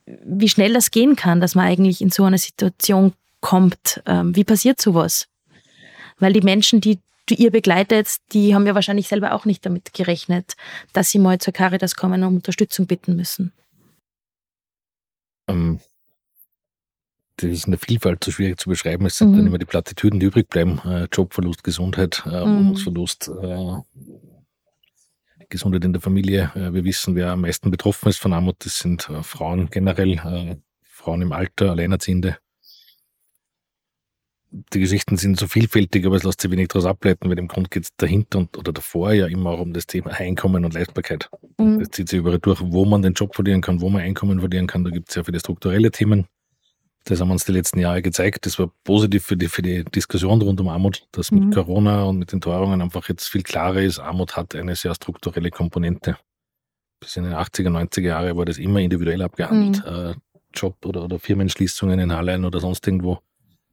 [0.06, 4.02] wie schnell das gehen kann, dass man eigentlich in so eine Situation kommt.
[4.06, 5.26] Ähm, wie passiert sowas?
[6.18, 9.92] Weil die Menschen, die du ihr begleitet, die haben ja wahrscheinlich selber auch nicht damit
[9.94, 10.54] gerechnet,
[10.92, 13.52] dass sie mal zur Caritas kommen und um Unterstützung bitten müssen.
[15.48, 15.80] Ähm,
[17.36, 19.06] das ist in der Vielfalt so schwierig zu beschreiben.
[19.06, 19.38] Es sind mhm.
[19.38, 20.80] dann immer die Plattitüden, die übrig bleiben.
[20.84, 22.58] Äh, Jobverlust, Gesundheit, äh, mhm.
[22.58, 23.76] Wohnungsverlust, äh,
[25.48, 26.52] Gesundheit in der Familie.
[26.54, 28.56] Äh, wir wissen, wer am meisten betroffen ist von Armut.
[28.64, 32.38] Das sind äh, Frauen generell, äh, Frauen im Alter, Alleinerziehende
[34.54, 37.68] die Geschichten sind so vielfältig, aber es lässt sich wenig daraus ableiten, weil im Grunde
[37.68, 41.28] geht es dahinter und, oder davor ja immer auch um das Thema Einkommen und Leistbarkeit.
[41.58, 41.80] Mhm.
[41.80, 44.68] Das zieht sich überall durch, wo man den Job verlieren kann, wo man Einkommen verlieren
[44.68, 44.84] kann.
[44.84, 46.26] Da gibt es sehr viele strukturelle Themen.
[47.04, 48.46] Das haben uns die letzten Jahre gezeigt.
[48.46, 51.46] Das war positiv für die, für die Diskussion rund um Armut, dass mhm.
[51.46, 54.94] mit Corona und mit den Teuerungen einfach jetzt viel klarer ist, Armut hat eine sehr
[54.94, 56.16] strukturelle Komponente.
[57.00, 59.84] Bis in den 80er, 90er Jahre war das immer individuell abgehandelt.
[59.84, 60.10] Mhm.
[60.10, 60.14] Äh,
[60.54, 63.18] Job oder, oder Firmenschließungen in Hallein oder sonst irgendwo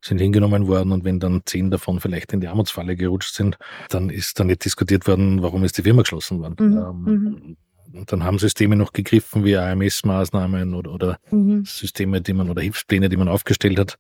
[0.02, 3.58] sind hingenommen worden und wenn dann zehn davon vielleicht in die Armutsfalle gerutscht sind,
[3.90, 6.56] dann ist da nicht diskutiert worden, warum ist die Firma geschlossen worden.
[6.60, 6.78] Mhm.
[6.78, 7.58] Ähm,
[7.94, 8.06] mhm.
[8.08, 11.66] dann haben Systeme noch gegriffen wie AMS-Maßnahmen oder, oder mhm.
[11.66, 14.00] Systeme, die man oder Hilfspläne, die man aufgestellt hat.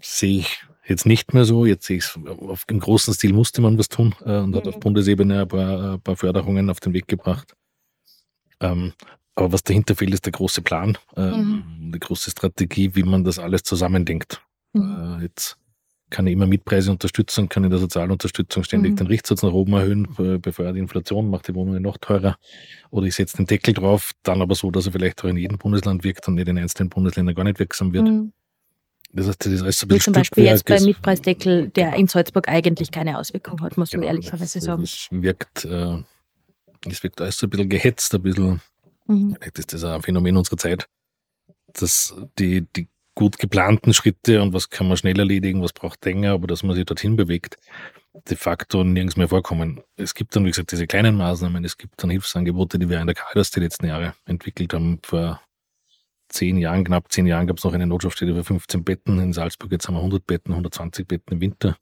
[0.00, 1.64] Sehe ich jetzt nicht mehr so.
[1.66, 4.66] Jetzt sehe ich es, auf im großen Stil musste man was tun äh, und hat
[4.66, 4.80] auf mhm.
[4.80, 7.54] Bundesebene ein paar, ein paar, Förderungen auf den Weg gebracht.
[8.60, 8.92] Ähm,
[9.36, 11.92] aber was dahinter fehlt, ist der große Plan, äh, mhm.
[11.92, 14.43] die große Strategie, wie man das alles zusammendenkt.
[14.74, 15.18] Mhm.
[15.20, 15.56] Äh, jetzt
[16.10, 18.96] kann ich immer Mietpreise unterstützen, kann in der Sozialunterstützung ständig mhm.
[18.96, 20.06] den Richtsatz nach oben erhöhen,
[20.40, 22.36] befeuert die Inflation, macht die Wohnungen noch teurer.
[22.90, 25.58] Oder ich setze den Deckel drauf, dann aber so, dass er vielleicht auch in jedem
[25.58, 28.04] Bundesland wirkt und nicht in einzelnen Bundesländern gar nicht wirksam wird.
[28.04, 28.32] Mhm.
[29.12, 31.94] Das heißt, das ist alles so ein bisschen Wie zum Beispiel jetzt beim Mietpreisdeckel, der
[31.94, 34.82] in Salzburg eigentlich keine Auswirkung hat, muss genau, man ehrlicherweise sagen.
[34.82, 35.98] Es wirkt, äh,
[36.88, 38.60] es wirkt alles so ein bisschen gehetzt, ein bisschen,
[39.06, 39.36] mhm.
[39.38, 40.88] vielleicht ist das ein Phänomen unserer Zeit,
[41.72, 46.32] dass die, die gut geplanten Schritte und was kann man schnell erledigen, was braucht länger,
[46.32, 47.56] aber dass man sich dorthin bewegt,
[48.28, 49.82] de facto nirgends mehr vorkommen.
[49.96, 53.06] Es gibt dann, wie gesagt, diese kleinen Maßnahmen, es gibt dann Hilfsangebote, die wir in
[53.06, 54.98] der Caritas die letzten Jahre entwickelt haben.
[55.02, 55.40] Vor
[56.28, 59.18] zehn Jahren, knapp zehn Jahren gab es noch eine Notschaftsstelle für 15 Betten.
[59.18, 61.76] In Salzburg jetzt haben wir 100 Betten, 120 Betten im Winter.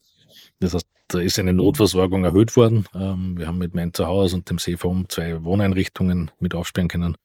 [0.61, 2.87] Das heißt, da ist eine Notversorgung erhöht worden.
[2.95, 7.17] Ähm, wir haben mit Mein Zuhause und dem Seeform zwei Wohneinrichtungen mit aufsperren können,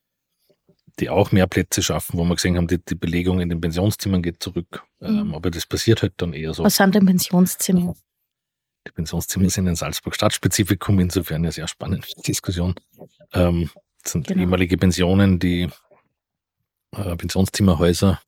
[1.00, 4.22] die auch mehr Plätze schaffen, wo wir gesehen haben, die, die Belegung in den Pensionszimmern
[4.22, 4.84] geht zurück.
[5.02, 5.36] Ähm, mhm.
[5.36, 6.64] Aber das passiert halt dann eher so.
[6.64, 7.96] Was sind denn Pensionszimmer?
[8.88, 12.74] Die Pensionszimmer sind in Salzburg Stadtspezifikum, insofern eine sehr spannende Diskussion.
[13.34, 13.70] Ähm,
[14.02, 14.42] das sind genau.
[14.42, 15.70] ehemalige Pensionen, die
[16.96, 18.20] äh, Pensionszimmerhäuser,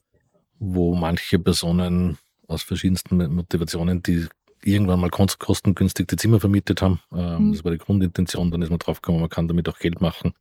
[0.59, 4.27] wo manche Personen aus verschiedensten Motivationen, die
[4.61, 6.99] irgendwann mal kostengünstig die Zimmer vermietet haben.
[7.13, 7.53] Ähm, mhm.
[7.53, 8.51] Das war die Grundintention.
[8.51, 10.33] Dann ist man draufgekommen, man kann damit auch Geld machen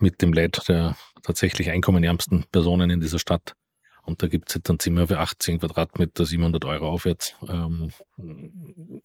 [0.00, 3.54] mit dem Leid der tatsächlich einkommenärmsten Personen in dieser Stadt.
[4.02, 7.90] Und da gibt es jetzt ein Zimmer für 18 Quadratmeter, 700 Euro aufwärts, ähm,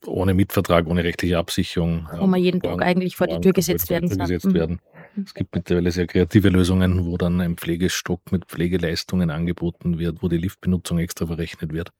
[0.05, 2.07] ohne Mietvertrag, ohne rechtliche Absicherung.
[2.17, 4.19] Wo man jeden Tag eigentlich vor die Tür gesetzt werden kann.
[4.19, 4.53] Gesetzt mhm.
[4.53, 4.79] werden.
[5.23, 10.27] Es gibt mittlerweile sehr kreative Lösungen, wo dann ein Pflegestock mit Pflegeleistungen angeboten wird, wo
[10.27, 11.91] die Liftbenutzung extra verrechnet wird.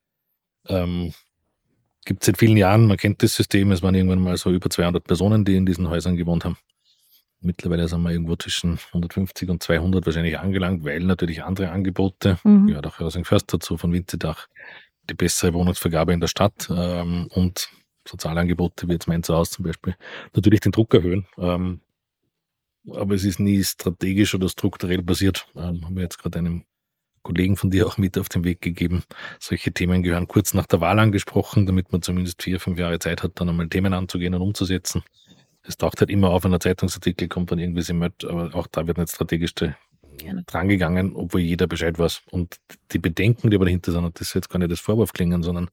[0.68, 1.12] Ähm,
[2.04, 4.68] gibt es seit vielen Jahren, man kennt das System, es waren irgendwann mal so über
[4.68, 6.56] 200 Personen, die in diesen Häusern gewohnt haben.
[7.40, 12.68] Mittlerweile sind wir irgendwo zwischen 150 und 200 wahrscheinlich angelangt, weil natürlich andere Angebote, mhm.
[12.68, 14.48] ja, auch Hörasing Först dazu von Winzedach,
[15.08, 17.68] die bessere Wohnungsvergabe in der Stadt ähm, und
[18.08, 19.96] Sozialangebote wie jetzt mein Zuhause zum Beispiel,
[20.34, 21.26] natürlich den Druck erhöhen.
[21.38, 21.80] Ähm,
[22.90, 25.46] aber es ist nie strategisch oder strukturell basiert.
[25.56, 26.64] Ähm, haben wir jetzt gerade einem
[27.22, 29.02] Kollegen von dir auch mit auf den Weg gegeben.
[29.40, 33.24] Solche Themen gehören kurz nach der Wahl angesprochen, damit man zumindest vier, fünf Jahre Zeit
[33.24, 35.02] hat, dann einmal Themen anzugehen und umzusetzen.
[35.66, 38.86] Es taucht halt immer auf, wenn ein Zeitungsartikel kommt dann irgendwie Simmert, aber auch da
[38.86, 39.54] wird nicht strategisch
[40.46, 42.22] drangegangen, obwohl jeder Bescheid weiß.
[42.30, 42.56] Und
[42.92, 45.42] die Bedenken, die aber dahinter sind, und das soll jetzt gar nicht das Vorwurf klingen,
[45.42, 45.68] sondern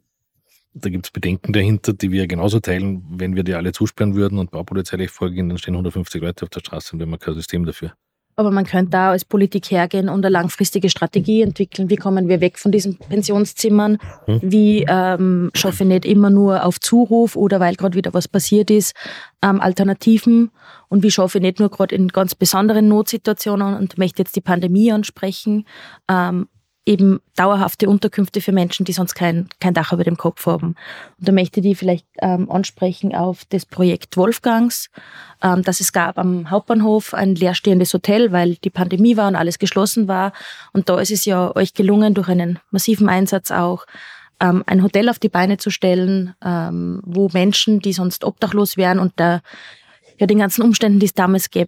[0.74, 3.04] da gibt es Bedenken dahinter, die wir genauso teilen.
[3.10, 6.62] Wenn wir die alle zusperren würden und baupolizeilich vorgehen, dann stehen 150 Leute auf der
[6.62, 7.94] Straße und wir haben kein System dafür.
[8.36, 11.90] Aber man könnte da als Politik hergehen und eine langfristige Strategie entwickeln.
[11.90, 13.98] Wie kommen wir weg von diesen Pensionszimmern?
[14.26, 14.40] Hm.
[14.42, 18.72] Wie ähm, schaffe ich nicht immer nur auf Zuruf oder weil gerade wieder was passiert
[18.72, 18.96] ist,
[19.44, 20.52] ähm, Alternativen?
[20.90, 24.42] Und wie schaffe ich nicht nur gerade in ganz besonderen Notsituationen und möchte jetzt die
[24.42, 25.66] Pandemie ansprechen,
[26.10, 26.48] ähm,
[26.86, 30.76] eben dauerhafte Unterkünfte für Menschen, die sonst kein, kein Dach über dem Kopf haben.
[31.18, 34.90] Und da möchte ich vielleicht ähm, ansprechen auf das Projekt Wolfgangs,
[35.42, 39.60] ähm, dass es gab am Hauptbahnhof ein leerstehendes Hotel, weil die Pandemie war und alles
[39.60, 40.34] geschlossen war.
[40.74, 43.86] Und da ist es ja euch gelungen, durch einen massiven Einsatz auch,
[44.42, 49.00] ähm, ein Hotel auf die Beine zu stellen, ähm, wo Menschen, die sonst obdachlos wären
[49.00, 49.42] und der
[50.18, 51.68] ja, den ganzen Umständen, die es damals ge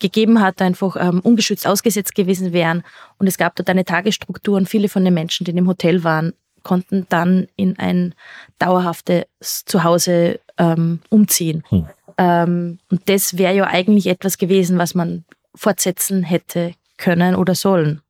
[0.00, 2.82] gegeben hat, einfach ähm, ungeschützt ausgesetzt gewesen wären.
[3.18, 6.02] Und es gab dort eine Tagesstruktur und viele von den Menschen, die in dem Hotel
[6.02, 6.32] waren,
[6.62, 8.14] konnten dann in ein
[8.58, 9.26] dauerhaftes
[9.66, 11.62] Zuhause ähm, umziehen.
[11.68, 11.86] Hm.
[12.18, 18.00] Ähm, und das wäre ja eigentlich etwas gewesen, was man fortsetzen hätte können oder sollen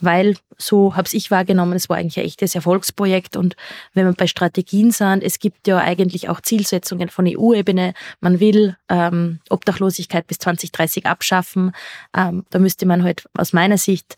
[0.00, 3.36] weil so habe ich wahrgenommen, es war eigentlich ein echtes Erfolgsprojekt.
[3.36, 3.56] Und
[3.94, 7.94] wenn wir bei Strategien sind, es gibt ja eigentlich auch Zielsetzungen von EU-Ebene.
[8.20, 11.72] Man will ähm, Obdachlosigkeit bis 2030 abschaffen.
[12.16, 14.16] Ähm, da müsste man halt aus meiner Sicht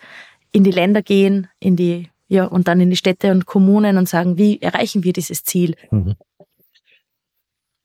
[0.53, 4.09] in die Länder gehen, in die ja und dann in die Städte und Kommunen und
[4.09, 5.75] sagen, wie erreichen wir dieses Ziel?
[5.91, 6.15] Mhm.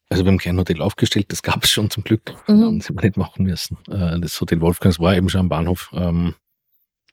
[0.10, 2.36] Also wir haben kein Hotel aufgestellt, das gab es schon zum Glück.
[2.48, 2.80] Mhm.
[2.80, 3.78] Das haben wir nicht machen müssen.
[3.90, 5.92] Äh, das Hotel Wolfgangs war eben schon am Bahnhof.
[5.94, 6.36] Ähm,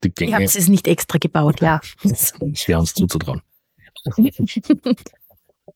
[0.04, 0.30] die Gänge.
[0.30, 1.80] Ich habe es nicht extra gebaut, ja.
[2.54, 3.42] Schwer uns zuzutrauen.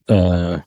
[0.07, 0.59] äh,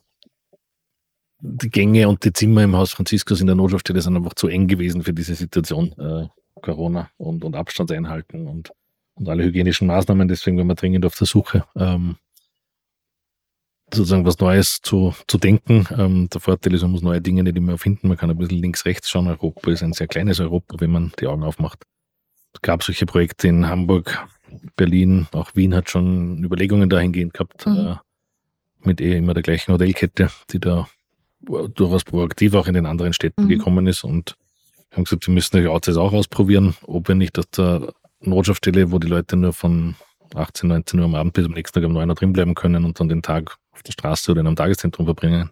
[1.40, 4.66] die Gänge und die Zimmer im Haus Franziskus in der Notschaftsstelle sind einfach zu eng
[4.66, 5.92] gewesen für diese Situation.
[5.98, 6.28] Äh,
[6.60, 8.72] Corona und, und Abstand einhalten und,
[9.14, 10.28] und alle hygienischen Maßnahmen.
[10.28, 12.16] Deswegen waren wir dringend auf der Suche, ähm,
[13.92, 15.86] sozusagen was Neues zu, zu denken.
[15.96, 18.08] Ähm, der Vorteil ist, man muss neue Dinge nicht immer erfinden.
[18.08, 19.26] Man kann ein bisschen links, rechts schauen.
[19.26, 21.84] Europa ist ein sehr kleines Europa, wenn man die Augen aufmacht.
[22.52, 24.26] Es gab solche Projekte in Hamburg,
[24.76, 27.76] Berlin, auch Wien hat schon Überlegungen dahingehend gehabt, mhm.
[27.76, 27.96] äh,
[28.82, 30.88] mit eh immer der gleichen Hotelkette, die da
[31.40, 33.48] durchaus proaktiv auch in den anderen Städten mhm.
[33.48, 34.36] gekommen ist und
[34.92, 38.98] haben gesagt, wir müssen die Outside auch ausprobieren, ob wir nicht aus der Notschaftsstelle, wo
[38.98, 39.94] die Leute nur von
[40.34, 42.84] 18, 19 Uhr am Abend bis am nächsten Tag um 9 Uhr drin bleiben können
[42.84, 45.50] und dann den Tag auf der Straße oder in einem Tageszentrum verbringen,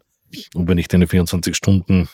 [0.54, 2.08] ob wir nicht eine 24 Stunden,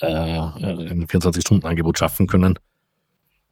[0.00, 2.58] äh, ein 24 Stunden Angebot schaffen können,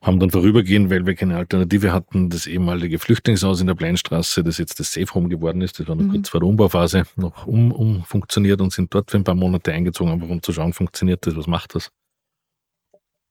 [0.00, 4.58] haben dann vorübergehend, weil wir keine Alternative hatten, das ehemalige Flüchtlingshaus in der Pleinstraße, das
[4.58, 6.12] jetzt das Safe Home geworden ist, das war noch mhm.
[6.12, 10.12] kurz vor der Umbauphase, noch um, umfunktioniert und sind dort für ein paar Monate eingezogen,
[10.12, 11.90] einfach um zu schauen, funktioniert das, was macht das.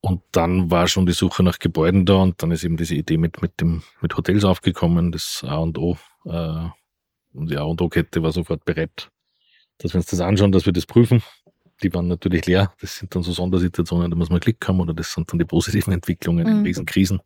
[0.01, 3.17] Und dann war schon die Suche nach Gebäuden da und dann ist eben diese Idee
[3.17, 5.97] mit, mit, dem, mit Hotels aufgekommen, das A und O.
[6.25, 6.69] Äh,
[7.34, 9.10] und die A und O-Kette war sofort bereit,
[9.80, 11.23] dass wir uns das anschauen, dass wir das prüfen.
[11.84, 12.74] Die waren natürlich leer.
[12.82, 15.46] Das sind dann so Sondersituationen, da muss man Glück haben oder das sind dann die
[15.46, 16.58] positiven Entwicklungen mhm.
[16.60, 17.22] in diesen Krisen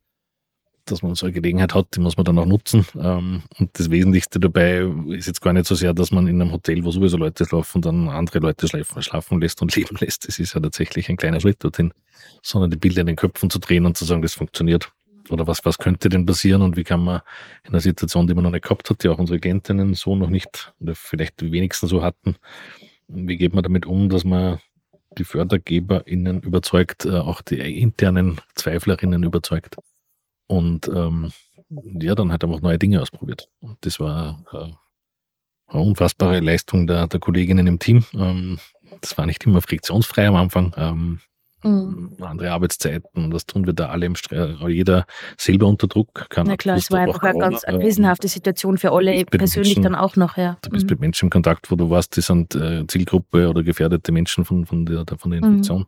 [0.86, 2.86] dass man so eine Gelegenheit hat, die muss man dann auch nutzen.
[3.00, 6.52] Ähm, und das Wesentlichste dabei ist jetzt gar nicht so sehr, dass man in einem
[6.52, 10.28] Hotel, wo sowieso Leute schlafen, dann andere Leute schlafen, schlafen lässt und leben lässt.
[10.28, 11.94] Das ist ja tatsächlich ein kleiner Schritt dorthin,
[12.42, 14.92] sondern die Bilder in den Köpfen zu drehen und zu sagen, das funktioniert.
[15.30, 17.22] Oder was, was könnte denn passieren und wie kann man
[17.64, 20.30] in einer Situation, die man noch nicht gehabt hat, die auch unsere Agentinnen so noch
[20.30, 22.36] nicht oder vielleicht die wenigsten so hatten,
[23.13, 24.60] wie geht man damit um, dass man
[25.17, 29.78] die FördergeberInnen überzeugt, äh, auch die internen ZweiflerInnen überzeugt
[30.52, 31.32] und ähm,
[31.69, 33.47] ja, dann hat er auch neue Dinge ausprobiert.
[33.62, 34.74] Und das war äh,
[35.67, 38.04] eine unfassbare Leistung der, der Kolleginnen im Team.
[38.13, 38.60] Ähm,
[39.00, 40.74] das war nicht immer friktionsfrei am Anfang.
[40.76, 41.19] Ähm,
[41.63, 42.12] mhm.
[42.21, 45.06] Andere Arbeitszeiten, das tun wir da alle im Stress, jeder
[45.38, 46.47] selber unter Druck kann.
[46.47, 49.95] Na klar, es war einfach eine ganz eine krisenhafte Situation für alle persönlich Menschen, dann
[49.95, 50.58] auch noch, ja.
[50.62, 50.91] Du bist mhm.
[50.91, 54.65] mit Menschen im Kontakt, wo du weißt, die sind äh, Zielgruppe oder gefährdete Menschen von,
[54.65, 55.47] von der, von der mhm.
[55.47, 55.86] Infektion.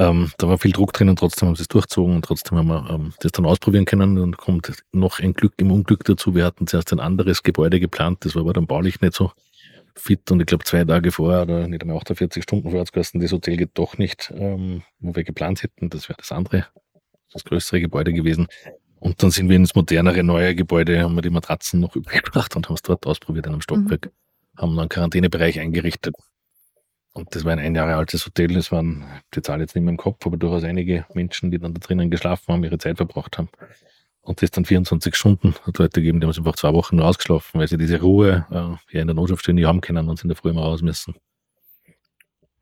[0.00, 2.68] Ähm, da war viel Druck drin und trotzdem haben sie es durchzogen und trotzdem haben
[2.68, 4.18] wir ähm, das dann ausprobieren können.
[4.18, 6.36] Und kommt noch ein Glück im Unglück dazu.
[6.36, 9.32] Wir hatten zuerst ein anderes Gebäude geplant, das war aber dann baulich nicht so
[9.98, 13.32] fit und ich glaube zwei Tage vorher oder nicht einmal 48 Stunden vorher kosten, das
[13.32, 15.90] Hotel geht doch nicht, ähm, wo wir geplant hätten.
[15.90, 16.66] Das wäre das andere,
[17.32, 18.46] das größere Gebäude gewesen.
[19.00, 22.56] Und dann sind wir ins modernere, neue Gebäude, haben wir die Matratzen noch übrig gebracht
[22.56, 24.06] und haben es dort ausprobiert in einem Stockwerk.
[24.06, 24.60] Mhm.
[24.60, 26.16] Haben dann einen Quarantänebereich eingerichtet,
[27.18, 28.56] und das war ein ein Jahre altes Hotel.
[28.56, 31.74] Es waren, die Zahl jetzt nicht mehr im Kopf, aber durchaus einige Menschen, die dann
[31.74, 33.48] da drinnen geschlafen haben, ihre Zeit verbracht haben.
[34.22, 37.06] Und das dann 24 Stunden hat Leute gegeben, die haben sich einfach zwei Wochen nur
[37.06, 40.26] ausgeschlafen, weil sie diese Ruhe äh, ja in der Notaufstehen nicht haben können und sind
[40.26, 41.14] in der Früh immer raus müssen.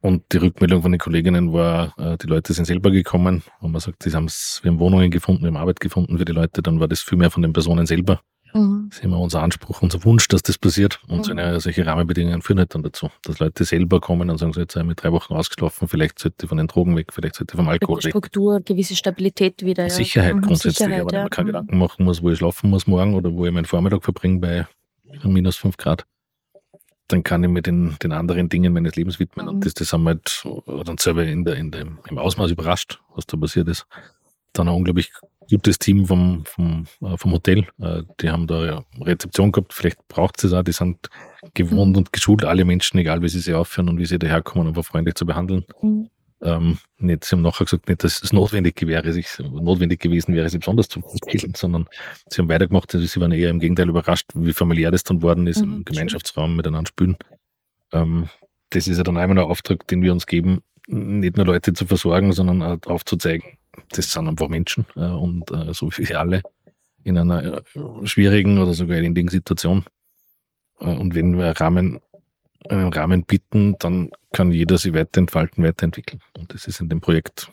[0.01, 3.81] Und die Rückmeldung von den Kolleginnen war, äh, die Leute sind selber gekommen und man
[3.81, 6.79] sagt, sie haben's, wir haben Wohnungen gefunden, wir haben Arbeit gefunden für die Leute, dann
[6.79, 8.21] war das viel mehr von den Personen selber
[8.55, 8.87] Mhm.
[8.89, 11.01] Das ist immer unser Anspruch, unser Wunsch, dass das passiert.
[11.09, 11.25] Und mhm.
[11.25, 14.61] so eine, solche Rahmenbedingungen führen halt dann dazu, dass Leute selber kommen und sagen, so
[14.61, 17.37] jetzt sei ich mit drei Wochen ausgeschlafen, vielleicht sollte ich von den Drogen weg, vielleicht
[17.37, 18.11] sollte ich vom Alkohol weg.
[18.11, 19.85] Struktur, gewisse Stabilität wieder.
[19.85, 19.91] Ja.
[19.91, 21.53] Sicherheit mhm, grundsätzlich, Sicherheit, aber wenn man keine mhm.
[21.53, 24.67] Gedanken machen muss, wo ich schlafen muss morgen oder wo ich meinen Vormittag verbringe bei
[25.25, 26.05] minus fünf Grad
[27.09, 29.47] dann kann ich mir den, den anderen Dingen meines Lebens widmen.
[29.47, 29.53] Mhm.
[29.53, 33.01] Und das, das haben wir halt dann selber in der, in der, im Ausmaß überrascht,
[33.15, 33.87] was da passiert ist.
[34.53, 35.13] Dann ein unglaublich
[35.51, 37.67] gutes Team vom, vom, äh, vom Hotel.
[37.81, 41.09] Äh, die haben da ja Rezeption gehabt, vielleicht braucht es auch, die sind
[41.55, 41.99] gewohnt mhm.
[41.99, 45.15] und geschult, alle Menschen, egal wie sie sich aufführen und wie sie daherkommen, einfach freundlich
[45.15, 45.65] zu behandeln.
[45.83, 46.11] Mhm.
[46.43, 50.49] Ähm, nicht, sie haben nachher gesagt, nicht, dass es notwendig wäre, sich notwendig gewesen wäre,
[50.51, 51.87] sie besonders zu empfehlen, sondern
[52.29, 55.47] sie haben weitergemacht, also sie waren eher im Gegenteil überrascht, wie familiär das dann worden
[55.47, 55.77] ist, mhm.
[55.77, 57.17] im Gemeinschaftsraum miteinander spülen.
[57.93, 58.29] Ähm,
[58.71, 61.87] das ist ja dann einmal ein Auftrag, den wir uns geben, nicht nur Leute zu
[61.87, 63.59] versorgen, sondern auch aufzuzeigen,
[63.91, 66.43] das sind einfach Menschen äh, und äh, so wie wir alle
[67.05, 67.63] in einer äh,
[68.05, 69.85] schwierigen oder sogar elendigen Situation.
[70.81, 72.01] Äh, und wenn wir Rahmen,
[72.69, 76.21] einen Rahmen bieten, dann kann jeder sich weiterentfalten, weiterentwickeln.
[76.37, 77.51] Und das ist in dem Projekt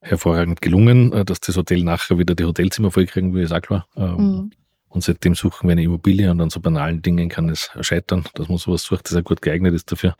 [0.00, 3.88] hervorragend gelungen, äh, dass das Hotel nachher wieder die Hotelzimmer vollkriegen, wie es auch klar.
[3.96, 4.50] Ähm, mhm.
[4.88, 8.48] Und seitdem suchen wir eine Immobilie und an so banalen Dingen kann es scheitern, dass
[8.48, 10.16] man sowas sucht, das auch gut geeignet ist dafür.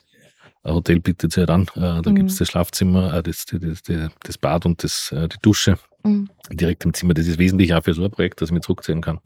[0.66, 1.62] Ein Hotel bietet sich an.
[1.76, 2.16] Äh, da mhm.
[2.16, 5.79] gibt es das Schlafzimmer, äh, das, das, das, das, Bad und das, äh, die Dusche
[6.02, 6.29] mhm.
[6.50, 7.14] direkt im Zimmer.
[7.14, 9.20] Das ist wesentlich auch für so ein Projekt, dass ich mir zurückziehen kann.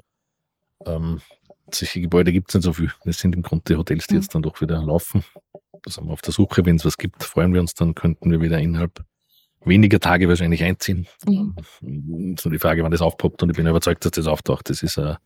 [0.84, 1.22] Ähm,
[1.72, 2.92] solche Gebäude gibt es nicht so viel.
[3.04, 4.20] Das sind im Grunde Hotels, die mhm.
[4.20, 5.24] jetzt dann doch wieder laufen.
[5.82, 6.66] Da sind wir auf der Suche.
[6.66, 9.02] Wenn es was gibt, freuen wir uns, dann könnten wir wieder innerhalb
[9.64, 11.06] weniger Tage wahrscheinlich einziehen.
[11.26, 12.36] Mhm.
[12.38, 14.68] So die Frage, wann das aufpoppt und ich bin überzeugt, dass das auftaucht.
[14.68, 15.16] Das ist ein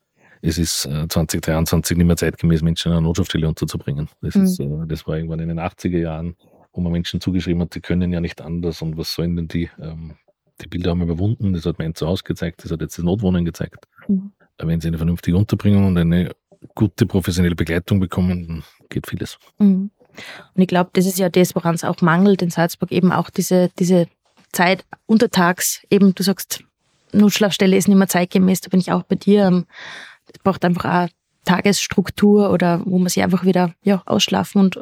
[0.46, 4.08] es ist 2023 äh, nicht mehr zeitgemäß, Menschen in einer Notschaftsstelle unterzubringen.
[4.20, 4.44] Das, mhm.
[4.44, 6.36] ist, äh, das war irgendwann in den 80er Jahren,
[6.72, 9.70] wo man Menschen zugeschrieben hat, die können ja nicht anders und was sollen denn die?
[9.80, 10.16] Ähm,
[10.60, 13.86] die Bilder haben überwunden, das hat mein Zuhause gezeigt, das hat jetzt das Notwohnen gezeigt.
[14.06, 14.32] Mhm.
[14.58, 16.30] Wenn sie eine vernünftige Unterbringung und eine
[16.74, 19.38] gute professionelle Begleitung bekommen, dann geht vieles.
[19.58, 19.90] Mhm.
[20.54, 23.30] Und ich glaube, das ist ja das, woran es auch mangelt in Salzburg, eben auch
[23.30, 24.06] diese, diese
[24.52, 26.62] Zeit untertags, eben du sagst,
[27.12, 29.64] Notschlafstelle ist nicht mehr zeitgemäß, da bin ich auch bei dir.
[30.34, 31.08] Es braucht einfach auch
[31.44, 34.80] Tagesstruktur oder wo man sich einfach wieder ja, ausschlafen und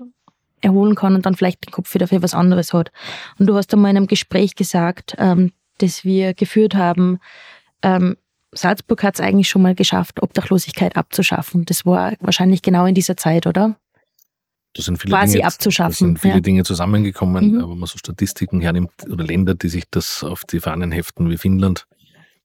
[0.60, 2.92] erholen kann und dann vielleicht den Kopf wieder für was anderes hat.
[3.38, 7.18] Und du hast einmal in einem Gespräch gesagt, ähm, das wir geführt haben,
[7.82, 8.16] ähm,
[8.52, 11.64] Salzburg hat es eigentlich schon mal geschafft, Obdachlosigkeit abzuschaffen.
[11.64, 13.76] Das war wahrscheinlich genau in dieser Zeit, oder?
[14.74, 15.90] Da sind viele Quasi Dinge, abzuschaffen.
[15.90, 16.40] Da sind viele ja.
[16.40, 17.70] Dinge zusammengekommen, mhm.
[17.70, 21.38] wenn man so Statistiken hernimmt oder Länder, die sich das auf die Fahnen heften wie
[21.38, 21.86] Finnland,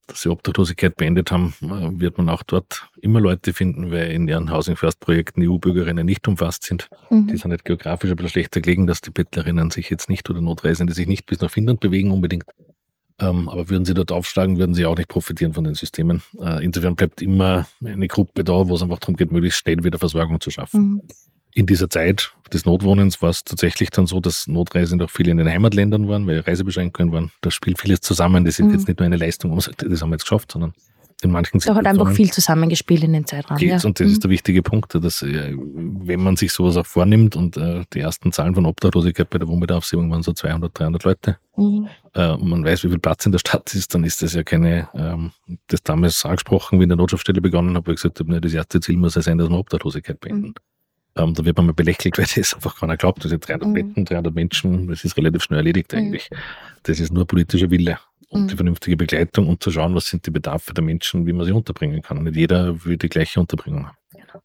[0.08, 4.26] dass sie Obdachlosigkeit beendet haben, äh, wird man auch dort immer Leute finden, weil in
[4.26, 6.88] ihren Housing First Projekten EU-Bürgerinnen nicht umfasst sind.
[7.10, 7.28] Mhm.
[7.28, 10.40] Die sind nicht geografisch ein bisschen schlechter gelegen, dass die Bettlerinnen sich jetzt nicht oder
[10.40, 12.44] Notreisende sich nicht bis nach Finnland bewegen unbedingt.
[13.20, 16.22] Ähm, aber würden sie dort aufschlagen, würden sie auch nicht profitieren von den Systemen.
[16.40, 19.98] Äh, insofern bleibt immer eine Gruppe da, wo es einfach darum geht, möglichst schnell wieder
[19.98, 20.80] Versorgung zu schaffen.
[20.80, 21.02] Mhm
[21.58, 25.38] in dieser Zeit des Notwohnens war es tatsächlich dann so, dass Notreisende auch viele in
[25.38, 27.32] den Heimatländern waren, weil Reisebeschränkungen waren.
[27.40, 28.44] Da spielt vieles zusammen.
[28.44, 28.72] Das ist mhm.
[28.72, 30.72] jetzt nicht nur eine Leistung, das haben wir jetzt geschafft, sondern
[31.20, 33.58] in manchen Da hat einfach viel zusammengespielt in den Zeitraum.
[33.58, 33.74] Ja.
[33.82, 34.12] Und das mhm.
[34.12, 37.98] ist der wichtige Punkt, dass äh, wenn man sich sowas auch vornimmt und äh, die
[37.98, 41.88] ersten Zahlen von Obdachlosigkeit bei der Wohnbedarfshebung waren so 200, 300 Leute, mhm.
[42.14, 44.44] äh, und man weiß, wie viel Platz in der Stadt ist, dann ist das ja
[44.44, 45.32] keine, ähm,
[45.66, 48.96] das damals angesprochen, wie in der Notschaftsstelle begonnen habe, ich gesagt habe, das erste Ziel
[48.96, 50.46] muss ja sein, dass man Obdachlosigkeit beenden.
[50.48, 50.54] Mhm.
[51.18, 53.24] Ähm, da wird man mal belächelt, weil das einfach keiner glaubt.
[53.24, 53.74] Das sind 300 mhm.
[53.74, 55.98] Betten, 300 Menschen, das ist relativ schnell erledigt mhm.
[55.98, 56.30] eigentlich.
[56.84, 57.98] Das ist nur politischer Wille
[58.30, 58.48] und mhm.
[58.48, 61.52] die vernünftige Begleitung und zu schauen, was sind die Bedarfe der Menschen, wie man sie
[61.52, 62.22] unterbringen kann.
[62.22, 63.96] Nicht jeder will die gleiche Unterbringung haben.
[64.12, 64.42] Genau.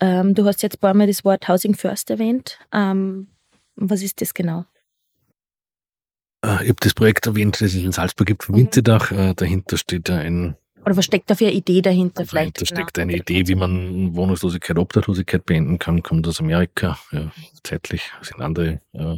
[0.00, 2.58] Ähm, du hast jetzt ein paar Mal das Wort Housing First erwähnt.
[2.72, 3.28] Ähm,
[3.76, 4.64] was ist das genau?
[6.44, 8.60] Äh, ich habe das Projekt erwähnt, das es in Salzburg gibt, vom mhm.
[8.60, 9.12] Winterdach.
[9.12, 12.60] Äh, dahinter steht ein oder was steckt da für eine Idee dahinter vielleicht?
[12.60, 16.98] Da steckt eine Idee, wie man Wohnungslosigkeit, Obdachlosigkeit beenden kann, kommt aus Amerika.
[17.12, 17.30] Ja,
[17.62, 19.16] zeitlich sind andere äh,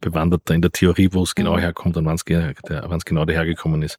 [0.00, 1.60] bewandert in der Theorie, wo es genau mhm.
[1.60, 3.98] herkommt und wann es genau dahergekommen ist.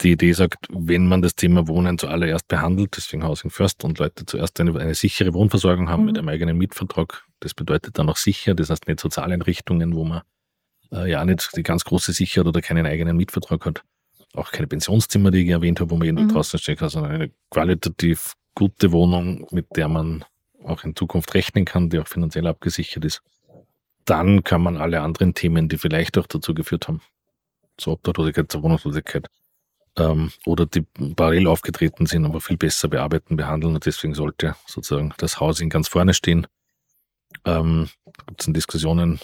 [0.00, 4.26] Die Idee sagt, wenn man das Thema Wohnen zuallererst behandelt, deswegen Housing First und Leute
[4.26, 6.06] zuerst eine, eine sichere Wohnversorgung haben mhm.
[6.06, 10.22] mit einem eigenen Mietvertrag, das bedeutet dann auch sicher, das heißt nicht Sozialeinrichtungen, wo man
[10.92, 13.84] äh, ja nicht die ganz große Sicherheit oder keinen eigenen Mietvertrag hat,
[14.34, 16.28] auch keine Pensionszimmer, die ich erwähnt habe, wo man jeden mhm.
[16.28, 20.24] draußen steckt, sondern eine qualitativ gute Wohnung, mit der man
[20.64, 23.22] auch in Zukunft rechnen kann, die auch finanziell abgesichert ist
[24.04, 27.00] dann kann man alle anderen Themen, die vielleicht auch dazu geführt haben,
[27.76, 29.28] zur Obdachlosigkeit, zur Wohnungslosigkeit,
[29.98, 30.82] ähm, oder die
[31.14, 33.74] parallel aufgetreten sind, aber viel besser bearbeiten, behandeln.
[33.74, 36.46] Und deswegen sollte sozusagen das Housing ganz vorne stehen.
[37.44, 37.88] Ähm,
[38.26, 39.20] Gibt es Diskussionen,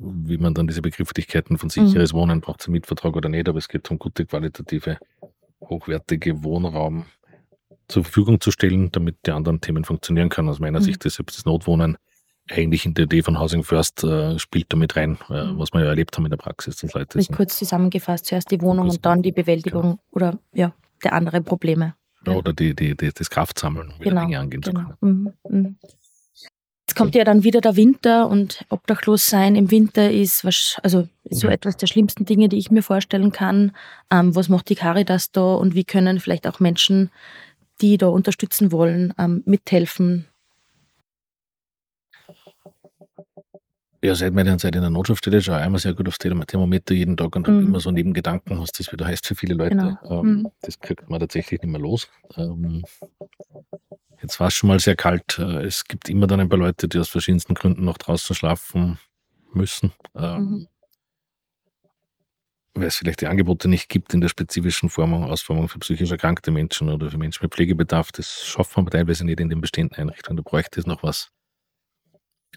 [0.00, 2.18] wie man dann diese Begrifflichkeiten von sicheres mhm.
[2.18, 4.98] Wohnen braucht, zum Mietvertrag oder nicht, aber es geht um gute, qualitative,
[5.60, 7.04] hochwertige Wohnraum
[7.88, 10.48] zur Verfügung zu stellen, damit die anderen Themen funktionieren können.
[10.48, 10.84] Aus meiner mhm.
[10.84, 11.96] Sicht ist das Notwohnen
[12.50, 15.58] eigentlich in der Idee von Housing First äh, spielt damit rein, äh, mhm.
[15.58, 16.76] was wir ja erlebt haben in der Praxis.
[16.76, 19.98] Das Leute Nicht kurz zusammengefasst, zuerst die Wohnung und dann die Bewältigung genau.
[20.10, 20.72] oder ja,
[21.04, 21.94] der anderen Probleme.
[22.26, 24.80] Ja, oder die, die, die, das Kraftsammeln, um genau, Dinge angehen genau.
[24.80, 25.34] zu können.
[25.48, 25.58] Mhm.
[25.58, 25.76] Mhm.
[26.90, 30.44] Jetzt kommt ja dann wieder der Winter und obdachlos sein im Winter ist
[30.82, 31.52] also so mhm.
[31.52, 33.70] etwas der schlimmsten Dinge, die ich mir vorstellen kann.
[34.10, 37.10] Ähm, was macht die Caritas da und wie können vielleicht auch Menschen,
[37.80, 40.26] die da unterstützen wollen, ähm, mithelfen,
[44.02, 47.18] Ja, seit meiner Zeit in der Notschaftsstelle schaue ich einmal sehr gut aufs Thermometer jeden
[47.18, 47.52] Tag und mhm.
[47.52, 49.76] habe immer so Nebengedanken, was das wieder heißt für viele Leute.
[49.76, 50.20] Genau.
[50.20, 50.48] Ähm, mhm.
[50.62, 52.08] Das kriegt man tatsächlich nicht mehr los.
[52.36, 52.82] Ähm,
[54.22, 55.38] jetzt war es schon mal sehr kalt.
[55.38, 58.98] Äh, es gibt immer dann ein paar Leute, die aus verschiedensten Gründen noch draußen schlafen
[59.52, 59.92] müssen.
[60.16, 60.68] Ähm, mhm.
[62.72, 66.50] Weil es vielleicht die Angebote nicht gibt in der spezifischen Formung, Ausformung für psychisch erkrankte
[66.50, 68.12] Menschen oder für Menschen mit Pflegebedarf.
[68.12, 70.38] Das schafft man teilweise nicht in den bestehenden Einrichtungen.
[70.38, 71.30] Da bräuchte es noch was.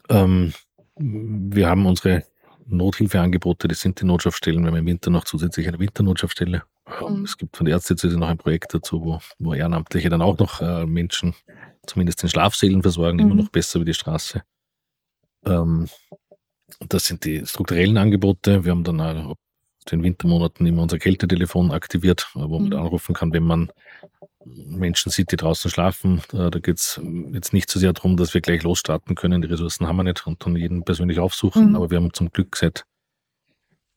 [0.10, 0.53] Ähm,
[0.97, 2.23] wir haben unsere
[2.65, 4.63] Nothilfeangebote, das sind die Notschaftsstellen.
[4.63, 6.63] Wir haben im Winter noch zusätzlich eine Winternotschaftsstelle.
[7.01, 7.23] Mhm.
[7.23, 10.62] Es gibt von der Ärztezüse noch ein Projekt dazu, wo, wo Ehrenamtliche dann auch noch
[10.62, 11.34] äh, Menschen
[11.86, 13.23] zumindest in Schlafsälen versorgen, mhm.
[13.23, 14.43] immer noch besser wie die Straße.
[15.45, 15.88] Ähm,
[16.88, 18.63] das sind die strukturellen Angebote.
[18.63, 19.36] Wir haben dann auch
[19.91, 22.77] den Wintermonaten immer unser Kältetelefon aktiviert, wo man mhm.
[22.77, 23.71] anrufen kann, wenn man
[24.45, 26.21] Menschen sieht, die draußen schlafen.
[26.32, 27.01] Da geht es
[27.32, 29.41] jetzt nicht so sehr darum, dass wir gleich losstarten können.
[29.41, 31.69] Die Ressourcen haben wir nicht und dann jeden persönlich aufsuchen.
[31.69, 31.75] Mhm.
[31.75, 32.86] Aber wir haben zum Glück seit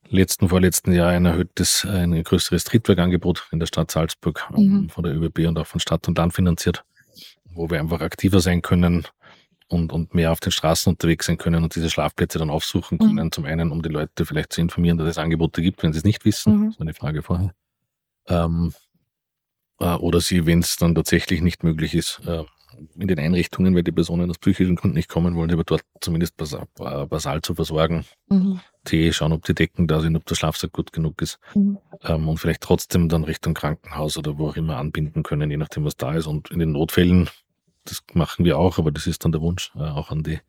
[0.09, 4.89] letzten, vorletzten Jahr ein erhöhtes, ein größeres Triebwerkangebot in der Stadt Salzburg mhm.
[4.89, 6.83] von der ÖBB und auch von Stadt und Land finanziert,
[7.45, 9.05] wo wir einfach aktiver sein können
[9.67, 13.25] und, und mehr auf den Straßen unterwegs sein können und diese Schlafplätze dann aufsuchen können.
[13.25, 13.31] Mhm.
[13.31, 16.05] Zum einen, um die Leute vielleicht zu informieren, dass es Angebote gibt, wenn sie es
[16.05, 16.57] nicht wissen.
[16.57, 16.65] Mhm.
[16.69, 17.53] Das war eine Frage vorher.
[18.27, 18.73] Ähm,
[19.79, 22.43] äh, oder sie, wenn es dann tatsächlich nicht möglich ist, äh,
[22.95, 26.37] in den Einrichtungen, weil die Personen aus psychischen Gründen nicht kommen wollen, aber dort zumindest
[26.37, 28.05] basal, basal zu versorgen.
[28.29, 28.59] Mhm.
[28.83, 31.39] Tee, schauen, ob die Decken da sind, ob der Schlafsack gut genug ist.
[31.55, 31.77] Mhm.
[32.03, 35.85] Ähm, und vielleicht trotzdem dann Richtung Krankenhaus oder wo auch immer anbinden können, je nachdem,
[35.85, 36.27] was da ist.
[36.27, 37.29] Und in den Notfällen,
[37.85, 40.39] das machen wir auch, aber das ist dann der Wunsch, äh, auch an die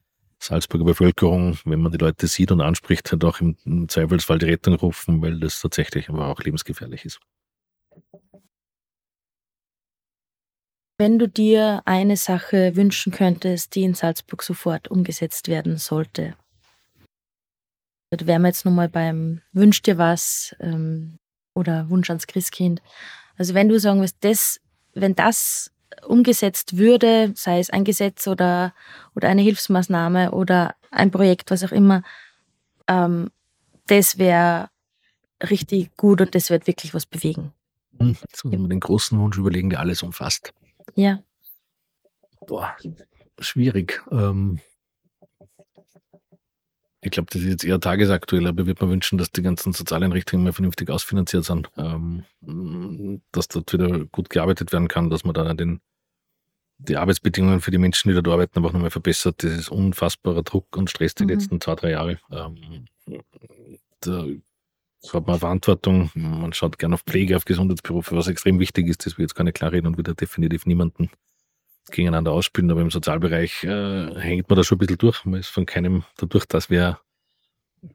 [0.41, 4.47] Salzburger Bevölkerung, wenn man die Leute sieht und anspricht, halt auch im, im Zweifelsfall die
[4.47, 7.19] Rettung rufen, weil das tatsächlich aber auch lebensgefährlich ist.
[11.01, 16.35] Wenn du dir eine Sache wünschen könntest, die in Salzburg sofort umgesetzt werden sollte,
[18.11, 21.21] da wären wir jetzt nochmal beim Wünsch dir was ähm,
[21.55, 22.83] oder Wunsch ans Christkind.
[23.37, 24.61] Also wenn du sagen willst, das,
[24.93, 25.71] wenn das
[26.05, 28.75] umgesetzt würde, sei es ein Gesetz oder,
[29.15, 32.03] oder eine Hilfsmaßnahme oder ein Projekt, was auch immer,
[32.89, 33.31] ähm,
[33.87, 34.69] das wäre
[35.49, 37.53] richtig gut und das wird wirklich was bewegen.
[38.01, 40.53] Hm, jetzt muss man den großen Wunsch überlegen, der alles umfasst.
[40.99, 41.23] Ja.
[42.47, 42.77] Boah,
[43.39, 44.03] schwierig.
[44.11, 44.61] Ähm,
[47.01, 49.73] Ich glaube, das ist jetzt eher tagesaktuell, aber ich würde mir wünschen, dass die ganzen
[49.73, 52.25] Sozialeinrichtungen mehr vernünftig ausfinanziert sind, ähm,
[53.31, 55.81] dass dort wieder gut gearbeitet werden kann, dass man da den,
[56.79, 59.45] die Arbeitsbedingungen für die Menschen, die dort arbeiten, einfach nochmal verbessert.
[59.45, 61.31] Das ist unfassbarer Druck und Stress die mhm.
[61.31, 62.19] letzten zwei, drei Jahre.
[62.33, 62.87] Ähm,
[64.01, 64.27] da
[65.13, 69.17] hat man Verantwortung, man schaut gerne auf Pflege, auf Gesundheitsberufe, was extrem wichtig ist, das
[69.17, 71.11] will jetzt gar nicht klar reden und wieder definitiv niemanden
[71.91, 75.25] gegeneinander ausspielen, aber im Sozialbereich äh, hängt man da schon ein bisschen durch.
[75.25, 76.99] Man ist von keinem, dadurch, dass wir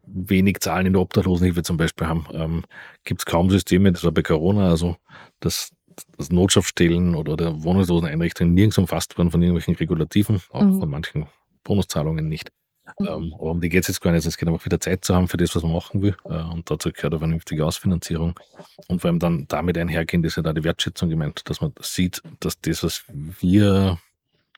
[0.06, 2.64] wenig Zahlen in der Obdachlosenhilfe zum Beispiel haben, ähm,
[3.04, 4.98] gibt es kaum Systeme, das war bei Corona, also
[5.40, 5.72] dass,
[6.18, 10.80] dass Notschaftsstellen oder der Wohnungsloseneinrichtungen nirgends umfasst wurden von irgendwelchen Regulativen, auch mhm.
[10.80, 11.28] von manchen
[11.64, 12.52] Bonuszahlungen nicht.
[13.00, 13.08] Mhm.
[13.08, 14.26] Ähm, um die geht es jetzt gar nicht.
[14.26, 16.16] Es geht einfach wieder Zeit zu haben für das, was man machen will.
[16.26, 18.40] Äh, und dazu gehört eine vernünftige Ausfinanzierung.
[18.88, 22.22] Und vor allem dann damit einhergehend ist ja da die Wertschätzung gemeint, dass man sieht,
[22.40, 24.00] dass das, was wir,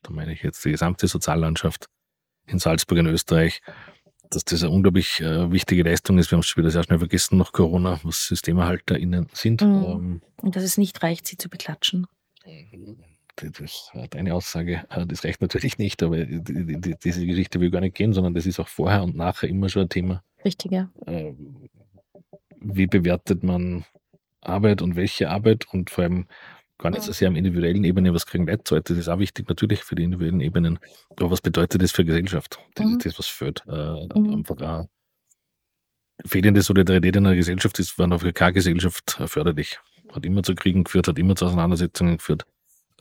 [0.03, 1.87] da meine ich jetzt die gesamte Soziallandschaft
[2.47, 3.61] in Salzburg in Österreich,
[4.29, 6.31] dass das eine unglaublich äh, wichtige Leistung ist.
[6.31, 9.61] Wir haben es schon wieder sehr schnell vergessen nach Corona, was SystemerhalterInnen sind.
[9.61, 9.67] Mhm.
[9.67, 12.07] Ähm, und dass es nicht reicht, sie zu beklatschen.
[13.35, 16.41] Das, deine Aussage, äh, das reicht natürlich nicht, aber die,
[16.79, 19.67] die, diese Geschichte will gar nicht gehen, sondern das ist auch vorher und nachher immer
[19.67, 20.23] schon ein Thema.
[20.45, 20.89] Richtig, ja.
[21.05, 21.69] Ähm,
[22.59, 23.83] wie bewertet man
[24.41, 26.27] Arbeit und welche Arbeit und vor allem
[26.77, 29.47] gar nicht so sehr am individuellen Ebene, was kriegen Leute zahlt, das ist auch wichtig
[29.47, 30.79] natürlich für die individuellen Ebenen,
[31.17, 32.59] aber was bedeutet das für Gesellschaft?
[32.75, 32.99] Das mhm.
[32.99, 33.63] das, was fehlt.
[33.67, 34.33] Äh, mhm.
[34.33, 34.85] Einfach auch
[36.25, 39.79] fehlende Solidarität in einer Gesellschaft ist, war für keine Gesellschaft förderlich.
[40.13, 42.45] Hat immer zu Kriegen geführt, hat immer zu Auseinandersetzungen geführt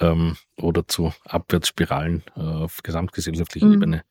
[0.00, 3.74] ähm, oder zu Abwärtsspiralen äh, auf gesamtgesellschaftlicher mhm.
[3.74, 4.04] Ebene.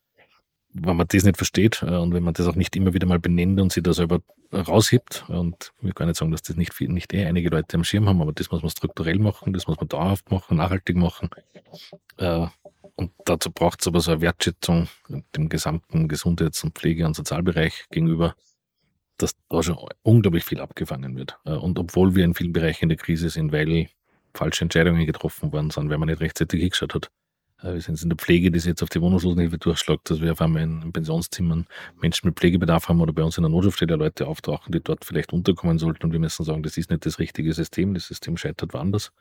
[0.75, 3.19] Wenn man das nicht versteht äh, und wenn man das auch nicht immer wieder mal
[3.19, 4.21] benennt und sich da selber
[4.51, 7.75] raushebt, und ich will gar nicht sagen, dass das nicht, viel, nicht eh einige Leute
[7.75, 10.95] am Schirm haben, aber das muss man strukturell machen, das muss man dauerhaft machen, nachhaltig
[10.95, 11.29] machen.
[12.17, 12.47] Äh,
[12.95, 14.88] und dazu braucht es aber so eine Wertschätzung
[15.36, 18.36] dem gesamten Gesundheits- und Pflege- und Sozialbereich gegenüber,
[19.17, 21.38] dass da schon unglaublich viel abgefangen wird.
[21.45, 23.89] Äh, und obwohl wir in vielen Bereichen in der Krise sind, weil
[24.34, 27.11] falsche Entscheidungen getroffen worden sind, weil man nicht rechtzeitig hingeschaut hat.
[27.61, 30.31] Äh, wir sind in der Pflege, die sich jetzt auf die Wohnungslosenhilfe durchschlägt, dass wir
[30.31, 31.65] auf einmal in Pensionszimmern
[32.01, 35.34] Menschen mit Pflegebedarf haben oder bei uns in der Notschaftsstelle Leute auftauchen, die dort vielleicht
[35.34, 38.73] unterkommen sollten und wir müssen sagen, das ist nicht das richtige System, das System scheitert
[38.73, 39.11] woanders.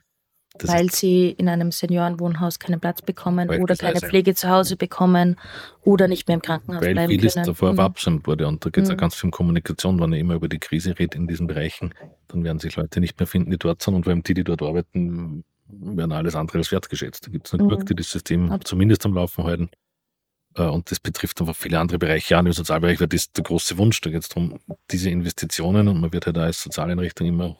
[0.58, 5.36] Das weil sie in einem Seniorenwohnhaus keinen Platz bekommen oder keine Pflege zu Hause bekommen
[5.82, 7.46] oder nicht mehr im Krankenhaus weil bleiben vieles können.
[7.46, 7.76] davor mhm.
[7.76, 8.46] verabsäumt wurde.
[8.46, 8.94] Und da geht es mhm.
[8.94, 9.98] auch ganz viel um Kommunikation.
[9.98, 11.94] Wenn ich immer über die Krise rede in diesen Bereichen,
[12.28, 13.94] dann werden sich Leute nicht mehr finden, die dort sind.
[13.94, 17.26] Und vor allem die, die dort arbeiten, werden alles andere als wertgeschätzt.
[17.26, 17.86] Da gibt es Network, mhm.
[17.86, 18.68] die das System Absolut.
[18.68, 19.70] zumindest am Laufen halten.
[20.54, 22.34] Äh, und das betrifft einfach viele andere Bereiche.
[22.34, 24.00] Ja, im Sozialbereich wäre das der große Wunsch.
[24.00, 24.58] Da geht es darum,
[24.90, 27.56] diese Investitionen und man wird halt da als Sozialeinrichtung immer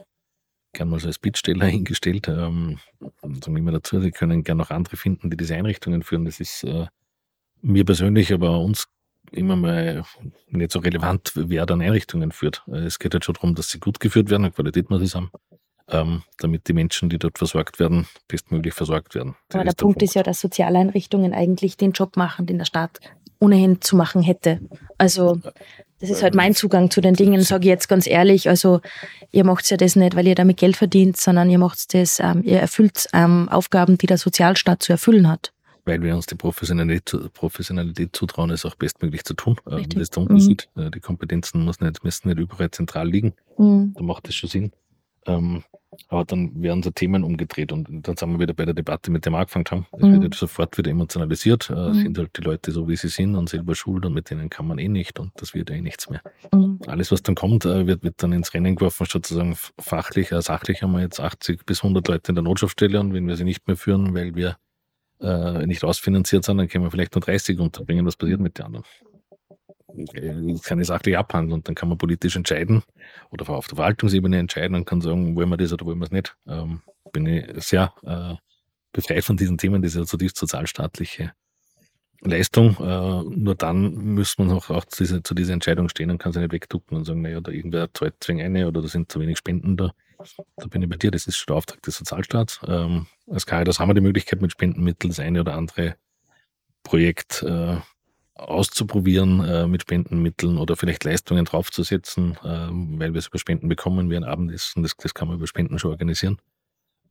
[0.73, 2.29] gern mal so als Bittsteller hingestellt.
[2.29, 2.79] Ähm,
[3.23, 6.25] sagen wir dazu, sie können gern noch andere finden, die diese Einrichtungen führen.
[6.25, 6.87] Das ist äh,
[7.61, 8.89] mir persönlich, aber uns
[9.31, 10.05] immer mal
[10.49, 12.62] nicht so relevant, wer dann Einrichtungen führt.
[12.68, 15.14] Äh, es geht halt schon darum, dass sie gut geführt werden, eine Qualität muss es
[15.14, 15.31] haben,
[15.89, 19.37] ähm, damit die Menschen, die dort versorgt werden, bestmöglich versorgt werden.
[19.49, 22.64] Das aber der, Punkt, Punkt ist ja, dass Sozialeinrichtungen eigentlich den Job machen, den der
[22.64, 23.01] Staat
[23.43, 24.61] ohnehin zu machen hätte.
[24.99, 25.40] Also
[26.01, 28.49] das ist halt mein Zugang zu den Dingen, sage ich jetzt ganz ehrlich.
[28.49, 28.80] Also
[29.30, 32.43] ihr macht ja das nicht, weil ihr damit Geld verdient, sondern ihr macht das, ähm,
[32.45, 35.53] ihr erfüllt ähm, Aufgaben, die der Sozialstaat zu erfüllen hat.
[35.84, 39.57] Weil wir uns die Professionalität, Professionalität zutrauen, es auch bestmöglich zu tun.
[39.66, 39.95] Richtig.
[39.95, 40.68] Das ist der Unterschied.
[40.74, 40.82] Mhm.
[40.82, 43.34] Äh, die Kompetenzen müssen nicht, müssen nicht überall zentral liegen.
[43.59, 43.95] Mhm.
[43.97, 44.72] Da macht das schon Sinn.
[45.27, 45.64] Ähm,
[46.09, 49.25] aber dann werden so Themen umgedreht und dann sind wir wieder bei der Debatte, mit
[49.25, 49.87] der wir angefangen haben.
[49.93, 50.23] Es mhm.
[50.23, 51.95] wird sofort wieder emotionalisiert, äh, mhm.
[51.95, 54.66] sind halt die Leute so, wie sie sind und selber schuld und mit denen kann
[54.66, 56.23] man eh nicht und das wird eh nichts mehr.
[56.53, 56.81] Mhm.
[56.87, 60.33] Alles, was dann kommt, äh, wird, wird dann ins Rennen geworfen, statt zu sagen, fachlich,
[60.33, 63.37] äh, sachlich haben wir jetzt 80 bis 100 Leute in der Notschaftsstelle und wenn wir
[63.37, 64.57] sie nicht mehr führen, weil wir
[65.20, 68.07] äh, nicht ausfinanziert sind, dann können wir vielleicht nur 30 unterbringen.
[68.07, 68.85] Was passiert mit den anderen?
[70.62, 72.82] Kann ich sachlich abhandeln und dann kann man politisch entscheiden
[73.30, 76.11] oder auf der Verwaltungsebene entscheiden und kann sagen, wollen wir das oder wollen wir es
[76.11, 76.36] nicht.
[76.47, 76.82] Ähm,
[77.12, 78.34] bin ich sehr äh,
[78.93, 81.32] befreit von diesen Themen, das ist ja zutiefst sozialstaatliche
[82.20, 82.76] Leistung.
[82.78, 86.32] Äh, nur dann muss man auch, auch zu, dieser, zu dieser Entscheidung stehen und kann
[86.32, 89.20] sie nicht wegducken und sagen, naja, da irgendwer zahlt zwing eine oder da sind zu
[89.20, 89.93] wenig Spenden da.
[90.57, 92.61] Da bin ich bei dir, das ist schon der Auftrag des Sozialstaats.
[92.66, 95.97] Ähm, als Caritas haben wir die Möglichkeit, mit Spendenmitteln das eine oder andere
[96.84, 97.76] Projekt äh,
[98.35, 102.68] auszuprobieren äh, mit Spendenmitteln oder vielleicht Leistungen draufzusetzen, äh,
[102.99, 105.78] weil wir es über Spenden bekommen, wie ein Abendessen, das, das kann man über Spenden
[105.78, 106.39] schon organisieren.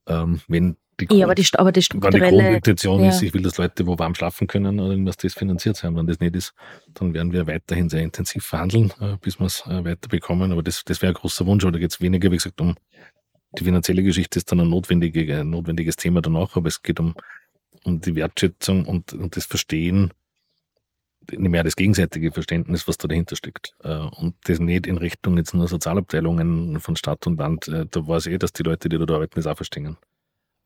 [0.08, 2.30] Ähm, wenn die, ja, aber die, aber die strukturelle...
[2.30, 3.10] die Grundintention ja.
[3.10, 5.96] ist, ich will, dass Leute wo warm schlafen können oder irgendwas das finanziert sein.
[5.96, 6.54] Wenn das nicht ist,
[6.94, 10.52] dann werden wir weiterhin sehr intensiv verhandeln, äh, bis wir es äh, weiter bekommen.
[10.52, 11.64] Aber das, das wäre ein großer Wunsch.
[11.64, 12.76] Oder geht es weniger, wie gesagt, um
[13.58, 17.16] die finanzielle Geschichte ist dann ein, notwendige, ein notwendiges Thema danach, aber es geht um,
[17.84, 20.12] um die Wertschätzung und, und das Verstehen,
[21.38, 23.76] mehr das gegenseitige Verständnis, was da dahinter steckt.
[23.84, 27.68] Äh, und das nicht in Richtung jetzt nur Sozialabteilungen von Stadt und Land.
[27.68, 29.98] Äh, da weiß ich eh, dass die Leute, die da arbeiten, das auch verstehen.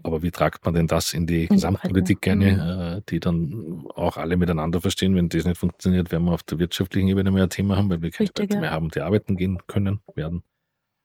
[0.03, 2.97] Aber wie tragt man denn das in die Gesamtpolitik eine, mhm.
[2.97, 5.15] Äh, die dann auch alle miteinander verstehen?
[5.15, 8.01] Wenn das nicht funktioniert, werden wir auf der wirtschaftlichen Ebene mehr ein Thema haben, weil
[8.01, 10.43] wir keine Leute mehr haben, die arbeiten gehen können, werden,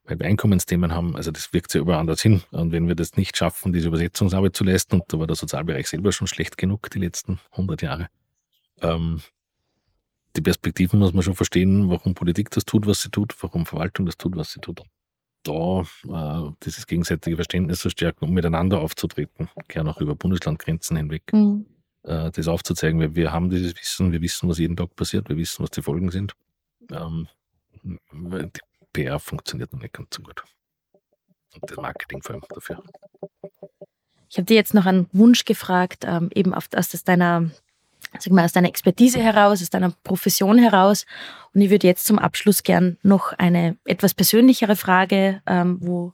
[0.05, 1.17] weil wir Einkommensthemen haben.
[1.17, 2.43] Also das wirkt ja überall anders hin.
[2.51, 5.89] Und wenn wir das nicht schaffen, diese Übersetzungsarbeit zu leisten, und da war der Sozialbereich
[5.89, 8.09] selber schon schlecht genug die letzten 100 Jahre,
[8.83, 9.21] ähm,
[10.37, 14.07] die Perspektiven muss man schon verstehen, warum Politik das tut, was sie tut, warum Verwaltung
[14.07, 14.83] das tut, was sie tut
[15.43, 21.33] da äh, dieses gegenseitige Verständnis zu stärken, um miteinander aufzutreten, gerne auch über Bundeslandgrenzen hinweg,
[21.33, 21.67] mhm.
[22.03, 25.37] äh, das aufzuzeigen, weil wir haben dieses Wissen, wir wissen, was jeden Tag passiert, wir
[25.37, 26.35] wissen, was die Folgen sind.
[26.93, 27.29] Ähm,
[27.83, 28.61] die
[28.93, 30.45] PR funktioniert noch nicht ganz so gut.
[31.55, 32.83] Und das Marketing vor allem dafür.
[34.29, 37.51] Ich habe dir jetzt noch einen Wunsch gefragt, ähm, eben auf, aus deiner
[38.19, 41.07] sag mal, aus deiner Expertise heraus, aus deiner Profession heraus.
[41.55, 46.13] Und ich würde jetzt zum Abschluss gern noch eine etwas persönlichere Frage ähm, wo,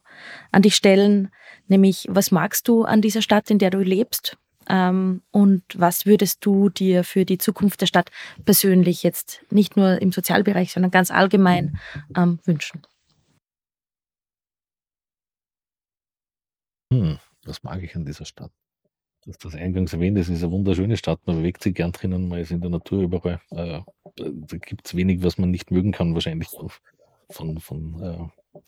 [0.53, 1.31] an dich stellen,
[1.69, 4.37] nämlich was magst du an dieser Stadt, in der du lebst?
[4.69, 8.11] Ähm, und was würdest du dir für die Zukunft der Stadt
[8.45, 11.79] persönlich jetzt nicht nur im Sozialbereich, sondern ganz allgemein
[12.17, 12.83] ähm, wünschen?
[16.93, 18.53] Hm, was mag ich an dieser Stadt?
[19.27, 21.21] Dass das eingangs erwähnt ist, ist eine wunderschöne Stadt.
[21.27, 23.41] Man bewegt sich gern drinnen, man ist in der Natur überall.
[23.51, 23.81] Äh,
[24.17, 26.49] da gibt es wenig, was man nicht mögen kann, wahrscheinlich
[27.31, 28.61] von, von äh,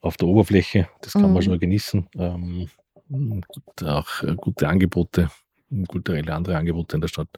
[0.00, 0.88] auf der Oberfläche.
[1.00, 1.32] Das kann mhm.
[1.32, 2.06] man schon genießen.
[2.16, 2.68] Ähm,
[3.08, 5.30] gibt auch äh, gute Angebote,
[5.88, 7.28] kulturelle andere Angebote in der Stadt.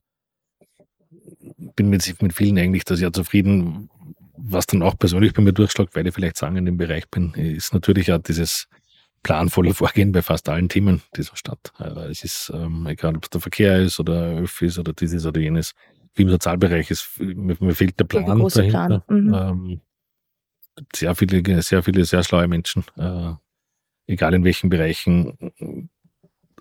[1.77, 3.89] Bin mit, mit vielen eigentlich das Jahr zufrieden.
[4.37, 7.33] Was dann auch persönlich bei mir durchschlägt, weil ich vielleicht sagen in dem Bereich bin,
[7.35, 8.67] ist natürlich auch dieses
[9.25, 11.73] planvolle Vorgehen bei fast allen Themen dieser Stadt.
[12.09, 15.75] Es ist, ähm, egal ob es der Verkehr ist oder Öffis oder dieses oder jenes,
[16.15, 19.01] wie im Sozialbereich ist, mir, mir fehlt der Plan der dahinter.
[19.01, 19.03] Plan.
[19.09, 19.35] Mhm.
[19.35, 19.81] Ähm,
[20.95, 23.33] sehr viele, sehr viele, sehr schlaue Menschen, äh,
[24.07, 25.37] egal in welchen Bereichen.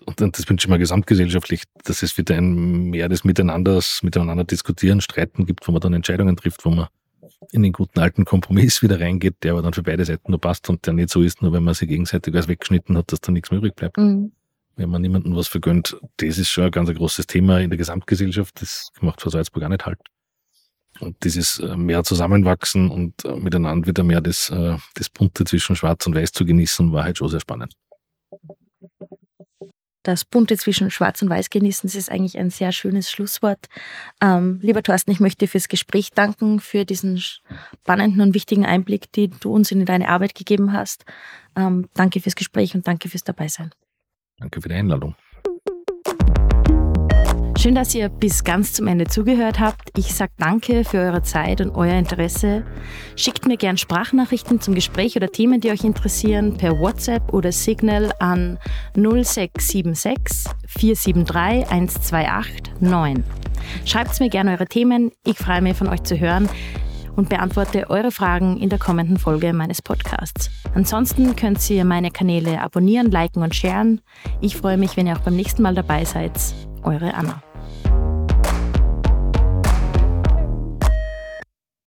[0.06, 4.44] Und, und das wünsche ich mir gesamtgesellschaftlich, dass es wieder ein mehr des Miteinanders, miteinander
[4.44, 6.88] diskutieren, streiten gibt, wo man dann Entscheidungen trifft, wo man
[7.52, 10.68] in den guten alten Kompromiss wieder reingeht, der aber dann für beide Seiten nur passt
[10.68, 13.34] und der nicht so ist, nur wenn man sich gegenseitig alles weggeschnitten hat, dass dann
[13.34, 13.96] nichts mehr übrig bleibt.
[13.96, 14.32] Mhm.
[14.76, 18.60] Wenn man niemandem was vergönnt, das ist schon ein ganz großes Thema in der Gesamtgesellschaft.
[18.60, 20.00] Das macht für Salzburg auch nicht halt.
[21.00, 25.76] Und dieses äh, mehr Zusammenwachsen und äh, miteinander wieder mehr das, äh, das Bunte zwischen
[25.76, 27.74] Schwarz und Weiß zu genießen, war halt schon sehr spannend
[30.04, 31.88] das Bunte zwischen Schwarz und Weiß genießen.
[31.88, 33.66] Das ist eigentlich ein sehr schönes Schlusswort.
[34.22, 39.10] Ähm, lieber Thorsten, ich möchte dir fürs Gespräch danken, für diesen spannenden und wichtigen Einblick,
[39.12, 41.04] den du uns in deine Arbeit gegeben hast.
[41.56, 43.70] Ähm, danke fürs Gespräch und danke fürs Dabeisein.
[44.38, 45.16] Danke für die Einladung.
[47.64, 49.88] Schön, dass ihr bis ganz zum Ende zugehört habt.
[49.96, 52.62] Ich sage danke für eure Zeit und euer Interesse.
[53.16, 58.12] Schickt mir gern Sprachnachrichten zum Gespräch oder Themen, die euch interessieren, per WhatsApp oder Signal
[58.18, 58.58] an
[58.92, 63.24] 0676 473 1289.
[63.86, 65.10] Schreibt mir gerne eure Themen.
[65.24, 66.50] Ich freue mich, von euch zu hören
[67.16, 70.50] und beantworte eure Fragen in der kommenden Folge meines Podcasts.
[70.74, 74.02] Ansonsten könnt ihr meine Kanäle abonnieren, liken und sharen.
[74.42, 76.32] Ich freue mich, wenn ihr auch beim nächsten Mal dabei seid.
[76.82, 77.42] Eure Anna.